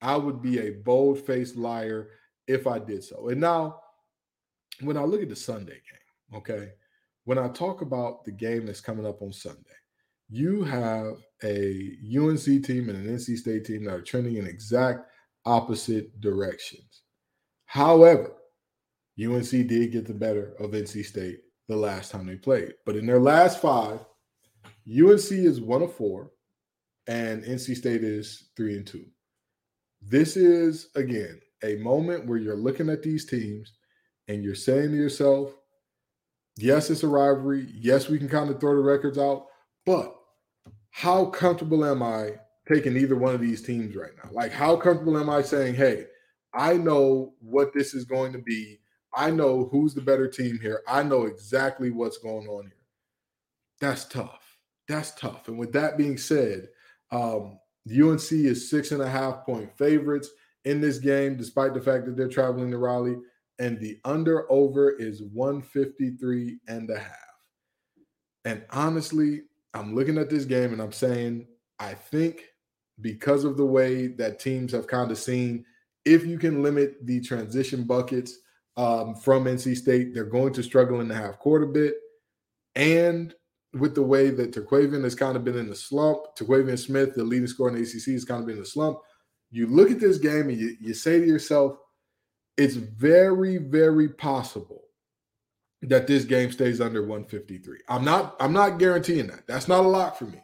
I 0.01 0.15
would 0.15 0.41
be 0.41 0.59
a 0.59 0.71
bold 0.71 1.19
faced 1.19 1.55
liar 1.55 2.09
if 2.47 2.65
I 2.65 2.79
did 2.79 3.03
so. 3.03 3.29
And 3.29 3.39
now, 3.39 3.79
when 4.81 4.97
I 4.97 5.03
look 5.03 5.21
at 5.21 5.29
the 5.29 5.35
Sunday 5.35 5.73
game, 5.73 6.39
okay, 6.39 6.69
when 7.25 7.37
I 7.37 7.49
talk 7.49 7.81
about 7.81 8.25
the 8.25 8.31
game 8.31 8.65
that's 8.65 8.81
coming 8.81 9.05
up 9.05 9.21
on 9.21 9.31
Sunday, 9.31 9.61
you 10.29 10.63
have 10.63 11.13
a 11.43 11.91
UNC 12.15 12.43
team 12.43 12.89
and 12.89 13.07
an 13.07 13.15
NC 13.15 13.37
State 13.37 13.65
team 13.65 13.85
that 13.85 13.93
are 13.93 14.01
trending 14.01 14.37
in 14.37 14.47
exact 14.47 15.07
opposite 15.45 16.19
directions. 16.19 17.03
However, 17.65 18.33
UNC 19.23 19.49
did 19.49 19.91
get 19.91 20.05
the 20.05 20.13
better 20.13 20.53
of 20.59 20.71
NC 20.71 21.05
State 21.05 21.39
the 21.67 21.75
last 21.75 22.11
time 22.11 22.25
they 22.25 22.35
played. 22.35 22.73
But 22.85 22.95
in 22.95 23.05
their 23.05 23.19
last 23.19 23.61
five, 23.61 23.99
UNC 24.87 25.31
is 25.31 25.59
one 25.59 25.81
of 25.81 25.93
four, 25.93 26.31
and 27.07 27.43
NC 27.43 27.75
State 27.75 28.03
is 28.03 28.49
three 28.55 28.75
and 28.75 28.85
two. 28.85 29.05
This 30.01 30.37
is 30.37 30.89
again 30.95 31.41
a 31.63 31.75
moment 31.77 32.27
where 32.27 32.37
you're 32.37 32.55
looking 32.55 32.89
at 32.89 33.01
these 33.01 33.25
teams 33.25 33.73
and 34.27 34.43
you're 34.43 34.55
saying 34.55 34.91
to 34.91 34.97
yourself, 34.97 35.55
yes, 36.57 36.89
it's 36.89 37.03
a 37.03 37.07
rivalry. 37.07 37.67
Yes, 37.73 38.09
we 38.09 38.19
can 38.19 38.29
kind 38.29 38.49
of 38.49 38.59
throw 38.59 38.75
the 38.75 38.81
records 38.81 39.17
out, 39.17 39.47
but 39.85 40.16
how 40.97 41.25
comfortable 41.25 41.85
am 41.85 42.01
I 42.01 42.31
taking 42.67 42.97
either 42.97 43.15
one 43.15 43.35
of 43.35 43.39
these 43.39 43.61
teams 43.61 43.95
right 43.95 44.13
now? 44.23 44.31
Like, 44.31 44.51
how 44.51 44.75
comfortable 44.75 45.19
am 45.19 45.29
I 45.29 45.43
saying, 45.43 45.75
hey, 45.75 46.07
I 46.55 46.73
know 46.73 47.35
what 47.39 47.71
this 47.71 47.93
is 47.93 48.03
going 48.03 48.33
to 48.33 48.39
be. 48.39 48.79
I 49.13 49.29
know 49.29 49.69
who's 49.71 49.93
the 49.93 50.01
better 50.01 50.27
team 50.27 50.57
here. 50.59 50.81
I 50.87 51.03
know 51.03 51.25
exactly 51.25 51.91
what's 51.91 52.17
going 52.17 52.47
on 52.47 52.63
here. 52.63 52.87
That's 53.79 54.05
tough. 54.05 54.57
That's 54.87 55.11
tough. 55.11 55.47
And 55.49 55.59
with 55.59 55.71
that 55.73 55.99
being 55.99 56.17
said, 56.17 56.67
um, 57.11 57.59
UNC 57.87 58.31
is 58.31 58.67
six 58.67 58.91
and 58.91 59.03
a 59.03 59.09
half 59.09 59.45
point 59.45 59.77
favorites 59.77 60.31
in 60.65 60.81
this 60.81 60.97
game, 60.97 61.37
despite 61.37 61.75
the 61.75 61.81
fact 61.81 62.07
that 62.07 62.17
they're 62.17 62.27
traveling 62.27 62.71
to 62.71 62.79
Raleigh. 62.79 63.17
And 63.59 63.79
the 63.79 63.99
under 64.03 64.51
over 64.51 64.89
is 64.89 65.21
153 65.31 66.57
and 66.67 66.89
a 66.89 66.97
half. 66.97 67.11
And 68.45 68.65
honestly, 68.71 69.43
I'm 69.73 69.95
looking 69.95 70.17
at 70.17 70.29
this 70.29 70.45
game 70.45 70.73
and 70.73 70.81
I'm 70.81 70.91
saying, 70.91 71.47
I 71.79 71.93
think 71.93 72.43
because 73.01 73.43
of 73.43 73.57
the 73.57 73.65
way 73.65 74.07
that 74.07 74.39
teams 74.39 74.71
have 74.71 74.87
kind 74.87 75.11
of 75.11 75.17
seen, 75.17 75.65
if 76.05 76.25
you 76.25 76.39
can 76.39 76.63
limit 76.63 77.05
the 77.05 77.21
transition 77.21 77.83
buckets 77.83 78.37
um, 78.77 79.15
from 79.15 79.45
NC 79.45 79.75
State, 79.75 80.13
they're 80.13 80.23
going 80.23 80.53
to 80.53 80.63
struggle 80.63 81.01
in 81.01 81.07
the 81.07 81.15
half 81.15 81.39
court 81.39 81.63
a 81.63 81.67
bit. 81.67 81.95
And 82.75 83.33
with 83.73 83.95
the 83.95 84.03
way 84.03 84.29
that 84.29 84.51
Terquavion 84.51 85.03
has 85.03 85.15
kind 85.15 85.35
of 85.35 85.43
been 85.43 85.57
in 85.57 85.69
the 85.69 85.75
slump, 85.75 86.19
Terquavion 86.37 86.79
Smith, 86.79 87.13
the 87.13 87.23
leading 87.23 87.47
scorer 87.47 87.69
in 87.69 87.75
the 87.75 87.81
ACC, 87.81 88.13
has 88.13 88.25
kind 88.25 88.39
of 88.39 88.47
been 88.47 88.55
in 88.55 88.61
the 88.61 88.67
slump. 88.67 88.99
You 89.51 89.67
look 89.67 89.91
at 89.91 89.99
this 89.99 90.17
game 90.17 90.49
and 90.49 90.57
you, 90.57 90.75
you 90.79 90.93
say 90.93 91.19
to 91.19 91.25
yourself, 91.25 91.77
it's 92.57 92.75
very, 92.75 93.57
very 93.57 94.09
possible 94.09 94.86
that 95.83 96.07
this 96.07 96.25
game 96.25 96.51
stays 96.51 96.81
under 96.81 97.01
153. 97.01 97.79
I'm 97.87 98.03
not, 98.03 98.35
I'm 98.39 98.53
not 98.53 98.79
guaranteeing 98.79 99.27
that. 99.27 99.45
That's 99.47 99.67
not 99.67 99.85
a 99.85 99.87
lock 99.87 100.17
for 100.17 100.25
me. 100.25 100.41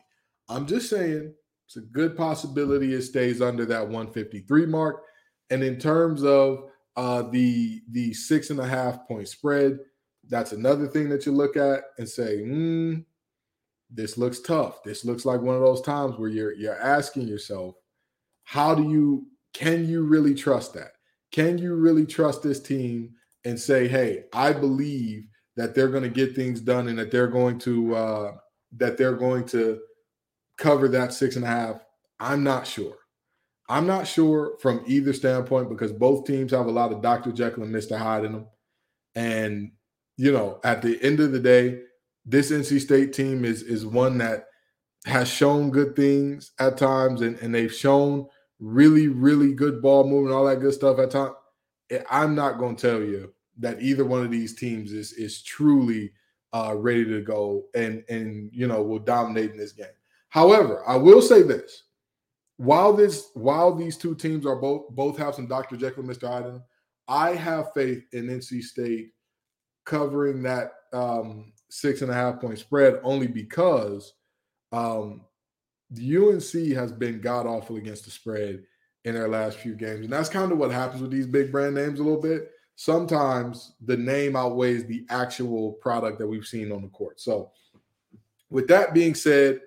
I'm 0.49 0.67
just 0.67 0.89
saying 0.89 1.33
it's 1.65 1.77
a 1.77 1.81
good 1.81 2.15
possibility 2.15 2.93
it 2.93 3.01
stays 3.01 3.41
under 3.41 3.65
that 3.65 3.81
153 3.81 4.65
mark. 4.67 5.03
And 5.49 5.63
in 5.63 5.79
terms 5.79 6.23
of 6.23 6.69
uh, 6.95 7.23
the 7.23 7.81
the 7.89 8.13
six 8.13 8.49
and 8.49 8.59
a 8.59 8.67
half 8.67 9.07
point 9.07 9.27
spread, 9.27 9.79
that's 10.29 10.51
another 10.51 10.87
thing 10.87 11.09
that 11.09 11.25
you 11.25 11.31
look 11.31 11.57
at 11.57 11.83
and 11.97 12.07
say, 12.07 12.43
hmm, 12.43 12.99
this 13.89 14.17
looks 14.17 14.39
tough. 14.41 14.83
This 14.83 15.03
looks 15.05 15.25
like 15.25 15.41
one 15.41 15.55
of 15.55 15.61
those 15.61 15.81
times 15.81 16.17
where 16.17 16.29
you're 16.29 16.53
you're 16.53 16.79
asking 16.79 17.27
yourself, 17.27 17.75
how 18.43 18.75
do 18.75 18.89
you 18.89 19.27
can 19.53 19.87
you 19.87 20.03
really 20.03 20.33
trust 20.33 20.73
that? 20.73 20.91
Can 21.31 21.57
you 21.57 21.75
really 21.75 22.05
trust 22.05 22.43
this 22.43 22.59
team 22.59 23.15
and 23.45 23.59
say, 23.59 23.87
hey, 23.87 24.23
I 24.33 24.53
believe 24.53 25.27
that 25.55 25.75
they're 25.75 25.89
going 25.89 26.03
to 26.03 26.09
get 26.09 26.35
things 26.35 26.61
done 26.61 26.87
and 26.87 26.97
that 26.97 27.11
they're 27.11 27.27
going 27.27 27.59
to 27.59 27.95
uh, 27.95 28.31
that 28.77 28.97
they're 28.97 29.15
going 29.15 29.45
to 29.45 29.79
cover 30.57 30.87
that 30.89 31.13
six 31.13 31.35
and 31.35 31.45
a 31.45 31.47
half? 31.47 31.85
I'm 32.19 32.43
not 32.43 32.65
sure. 32.65 32.95
I'm 33.69 33.87
not 33.87 34.07
sure 34.07 34.57
from 34.61 34.83
either 34.87 35.13
standpoint 35.13 35.69
because 35.69 35.91
both 35.91 36.25
teams 36.25 36.51
have 36.51 36.65
a 36.65 36.71
lot 36.71 36.91
of 36.91 37.01
Dr. 37.01 37.31
Jekyll 37.31 37.63
and 37.63 37.73
Mr. 37.73 37.97
Hyde 37.97 38.25
in 38.25 38.33
them. 38.33 38.47
And, 39.15 39.71
you 40.17 40.31
know, 40.31 40.59
at 40.63 40.81
the 40.81 41.01
end 41.01 41.19
of 41.19 41.31
the 41.31 41.39
day, 41.39 41.81
this 42.25 42.51
NC 42.51 42.81
State 42.81 43.13
team 43.13 43.45
is 43.45 43.61
is 43.63 43.85
one 43.85 44.17
that 44.19 44.47
has 45.05 45.27
shown 45.27 45.69
good 45.69 45.95
things 45.95 46.51
at 46.59 46.77
times 46.77 47.21
and, 47.21 47.37
and 47.39 47.53
they've 47.53 47.73
shown 47.73 48.25
really, 48.59 49.09
really 49.09 49.53
good 49.53 49.81
ball 49.81 50.07
movement, 50.07 50.33
all 50.33 50.45
that 50.45 50.61
good 50.61 50.73
stuff 50.73 50.99
at 50.99 51.11
times. 51.11 51.33
I'm 52.09 52.33
not 52.33 52.57
going 52.57 52.75
to 52.77 52.89
tell 52.89 53.01
you 53.01 53.32
that 53.59 53.81
either 53.81 54.05
one 54.05 54.23
of 54.23 54.31
these 54.31 54.55
teams 54.55 54.93
is 54.93 55.13
is 55.13 55.41
truly 55.43 56.11
uh, 56.53 56.75
ready 56.75 57.05
to 57.05 57.21
go 57.21 57.65
and 57.75 58.03
and 58.09 58.49
you 58.53 58.67
know 58.67 58.81
will 58.81 58.99
dominate 58.99 59.51
in 59.51 59.57
this 59.57 59.71
game. 59.71 59.87
However, 60.29 60.83
I 60.87 60.95
will 60.95 61.21
say 61.21 61.41
this: 61.41 61.83
while 62.57 62.93
this 62.93 63.29
while 63.33 63.73
these 63.73 63.97
two 63.97 64.15
teams 64.15 64.45
are 64.45 64.55
both 64.55 64.89
both 64.91 65.17
have 65.17 65.35
some 65.35 65.47
Dr. 65.47 65.77
Jekyll, 65.77 66.03
and 66.03 66.11
Mr. 66.11 66.27
Hyde, 66.27 66.61
I 67.07 67.31
have 67.35 67.73
faith 67.73 68.03
in 68.13 68.27
NC 68.27 68.61
State 68.63 69.11
covering 69.85 70.41
that 70.43 70.71
um, 70.93 71.51
six 71.69 72.01
and 72.01 72.11
a 72.11 72.13
half 72.13 72.39
point 72.39 72.59
spread 72.59 72.99
only 73.03 73.27
because 73.27 74.13
um, 74.71 75.21
the 75.89 76.17
UNC 76.17 76.75
has 76.75 76.91
been 76.91 77.21
god 77.21 77.45
awful 77.45 77.75
against 77.75 78.05
the 78.05 78.11
spread 78.11 78.63
in 79.05 79.15
their 79.15 79.27
last 79.27 79.57
few 79.57 79.75
games, 79.75 80.05
and 80.05 80.13
that's 80.13 80.29
kind 80.29 80.51
of 80.51 80.57
what 80.57 80.71
happens 80.71 81.01
with 81.01 81.11
these 81.11 81.27
big 81.27 81.51
brand 81.51 81.75
names 81.75 81.99
a 81.99 82.03
little 82.03 82.21
bit 82.21 82.49
sometimes 82.75 83.73
the 83.85 83.97
name 83.97 84.35
outweighs 84.35 84.85
the 84.85 85.05
actual 85.09 85.73
product 85.73 86.19
that 86.19 86.27
we've 86.27 86.45
seen 86.45 86.71
on 86.71 86.81
the 86.81 86.89
court. 86.89 87.19
So, 87.19 87.51
with 88.49 88.67
that 88.67 88.93
being 88.93 89.15
said, 89.15 89.61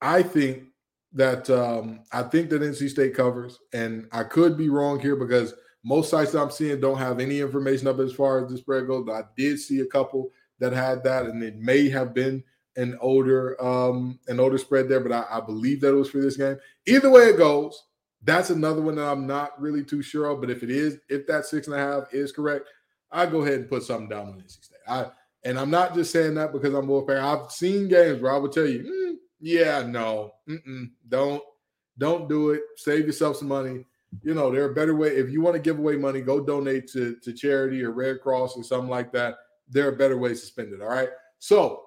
I 0.00 0.22
think 0.22 0.64
that 1.12 1.48
um, 1.50 2.00
I 2.12 2.22
think 2.22 2.50
that 2.50 2.62
NC 2.62 2.90
State 2.90 3.14
covers, 3.14 3.58
and 3.72 4.08
I 4.12 4.24
could 4.24 4.56
be 4.56 4.68
wrong 4.68 4.98
here 4.98 5.16
because 5.16 5.54
most 5.84 6.10
sites 6.10 6.34
I'm 6.34 6.50
seeing 6.50 6.80
don't 6.80 6.98
have 6.98 7.20
any 7.20 7.40
information 7.40 7.88
up 7.88 7.98
as 7.98 8.12
far 8.12 8.42
as 8.42 8.50
the 8.50 8.58
spread 8.58 8.86
goes. 8.86 9.08
I 9.08 9.22
did 9.36 9.58
see 9.58 9.80
a 9.80 9.86
couple 9.86 10.30
that 10.58 10.72
had 10.72 11.02
that, 11.04 11.26
and 11.26 11.42
it 11.42 11.56
may 11.56 11.88
have 11.88 12.14
been 12.14 12.42
an 12.76 12.96
older 13.00 13.62
um, 13.62 14.18
an 14.28 14.40
older 14.40 14.58
spread 14.58 14.88
there, 14.88 15.00
but 15.00 15.12
I, 15.12 15.24
I 15.38 15.40
believe 15.40 15.80
that 15.80 15.90
it 15.90 15.96
was 15.96 16.10
for 16.10 16.20
this 16.20 16.36
game. 16.36 16.56
Either 16.86 17.10
way 17.10 17.24
it 17.24 17.36
goes, 17.36 17.82
that's 18.24 18.50
another 18.50 18.82
one 18.82 18.96
that 18.96 19.08
I'm 19.08 19.26
not 19.26 19.60
really 19.60 19.84
too 19.84 20.02
sure 20.02 20.26
of. 20.26 20.40
But 20.40 20.50
if 20.50 20.62
it 20.62 20.70
is, 20.70 20.98
if 21.08 21.26
that 21.26 21.46
six 21.46 21.66
and 21.66 21.76
a 21.76 21.78
half 21.78 22.12
is 22.12 22.32
correct, 22.32 22.68
I 23.10 23.26
go 23.26 23.42
ahead 23.42 23.60
and 23.60 23.68
put 23.68 23.82
something 23.82 24.08
down 24.08 24.28
on 24.28 24.40
NC 24.40 24.64
State. 24.64 24.78
I 24.88 25.06
and 25.44 25.58
I'm 25.58 25.70
not 25.70 25.94
just 25.94 26.12
saying 26.12 26.34
that 26.34 26.52
because 26.52 26.72
I'm 26.72 26.86
more 26.86 27.04
fair. 27.06 27.20
I've 27.20 27.50
seen 27.50 27.88
games 27.88 28.22
where 28.22 28.32
I 28.32 28.38
would 28.38 28.52
tell 28.52 28.66
you, 28.66 28.84
mm, 28.84 29.16
yeah, 29.40 29.82
no, 29.82 30.32
don't 31.08 31.42
don't 31.98 32.28
do 32.28 32.50
it. 32.50 32.62
Save 32.76 33.06
yourself 33.06 33.36
some 33.36 33.48
money. 33.48 33.84
You 34.22 34.34
know, 34.34 34.50
there 34.50 34.64
are 34.64 34.74
better 34.74 34.94
way. 34.94 35.08
If 35.08 35.30
you 35.30 35.40
want 35.40 35.56
to 35.56 35.62
give 35.62 35.78
away 35.78 35.96
money, 35.96 36.20
go 36.20 36.40
donate 36.40 36.86
to 36.92 37.16
to 37.22 37.32
charity 37.32 37.82
or 37.82 37.90
Red 37.90 38.20
Cross 38.20 38.56
or 38.56 38.62
something 38.62 38.90
like 38.90 39.12
that. 39.12 39.34
There 39.68 39.88
are 39.88 39.96
better 39.96 40.18
ways 40.18 40.40
to 40.40 40.46
spend 40.46 40.72
it. 40.72 40.80
All 40.80 40.88
right. 40.88 41.08
So 41.38 41.82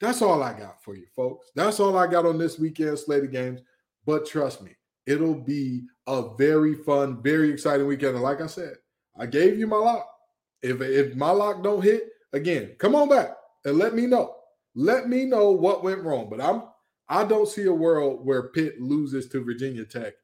that's 0.00 0.22
all 0.22 0.42
I 0.42 0.58
got 0.58 0.82
for 0.82 0.96
you, 0.96 1.06
folks. 1.14 1.50
That's 1.54 1.80
all 1.80 1.98
I 1.98 2.06
got 2.06 2.26
on 2.26 2.38
this 2.38 2.58
weekend 2.58 2.98
slate 2.98 3.24
of 3.24 3.32
games. 3.32 3.60
But 4.06 4.26
trust 4.26 4.62
me, 4.62 4.72
It'll 5.06 5.34
be 5.34 5.82
a 6.06 6.34
very 6.36 6.74
fun, 6.74 7.22
very 7.22 7.50
exciting 7.50 7.86
weekend. 7.86 8.14
And 8.14 8.22
like 8.22 8.40
I 8.40 8.46
said, 8.46 8.74
I 9.18 9.26
gave 9.26 9.58
you 9.58 9.66
my 9.66 9.76
lock. 9.76 10.08
If 10.62 10.80
if 10.80 11.14
my 11.14 11.30
lock 11.30 11.62
don't 11.62 11.82
hit, 11.82 12.04
again, 12.32 12.74
come 12.78 12.94
on 12.94 13.08
back 13.08 13.30
and 13.64 13.78
let 13.78 13.94
me 13.94 14.06
know. 14.06 14.34
Let 14.74 15.08
me 15.08 15.24
know 15.24 15.50
what 15.50 15.84
went 15.84 16.02
wrong. 16.02 16.28
But 16.30 16.40
I'm 16.40 16.62
I 17.08 17.24
don't 17.24 17.48
see 17.48 17.64
a 17.64 17.72
world 17.72 18.24
where 18.24 18.48
Pitt 18.48 18.80
loses 18.80 19.28
to 19.28 19.44
Virginia 19.44 19.84
Tech, 19.84 20.14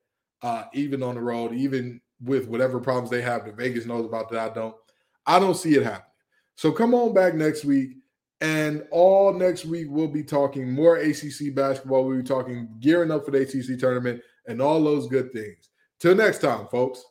uh, 0.42 0.64
even 0.72 1.02
on 1.02 1.16
the 1.16 1.20
road, 1.20 1.52
even 1.52 2.00
with 2.22 2.48
whatever 2.48 2.80
problems 2.80 3.10
they 3.10 3.22
have 3.22 3.44
that 3.44 3.56
Vegas 3.56 3.86
knows 3.86 4.06
about 4.06 4.30
that 4.30 4.50
I 4.50 4.54
don't. 4.54 4.74
I 5.26 5.38
don't 5.38 5.56
see 5.56 5.74
it 5.74 5.82
happening. 5.82 6.06
So 6.56 6.72
come 6.72 6.94
on 6.94 7.14
back 7.14 7.34
next 7.34 7.64
week. 7.64 7.92
And 8.42 8.84
all 8.90 9.34
next 9.34 9.66
week, 9.66 9.88
we'll 9.90 10.08
be 10.08 10.24
talking 10.24 10.70
more 10.72 10.96
ACC 10.96 11.54
basketball. 11.54 12.06
We'll 12.06 12.16
be 12.16 12.22
talking 12.22 12.68
gearing 12.80 13.10
up 13.10 13.26
for 13.26 13.32
the 13.32 13.42
ACC 13.42 13.78
tournament 13.78 14.22
and 14.50 14.60
all 14.60 14.82
those 14.82 15.06
good 15.06 15.32
things. 15.32 15.70
Till 15.98 16.14
next 16.14 16.38
time, 16.38 16.66
folks. 16.70 17.04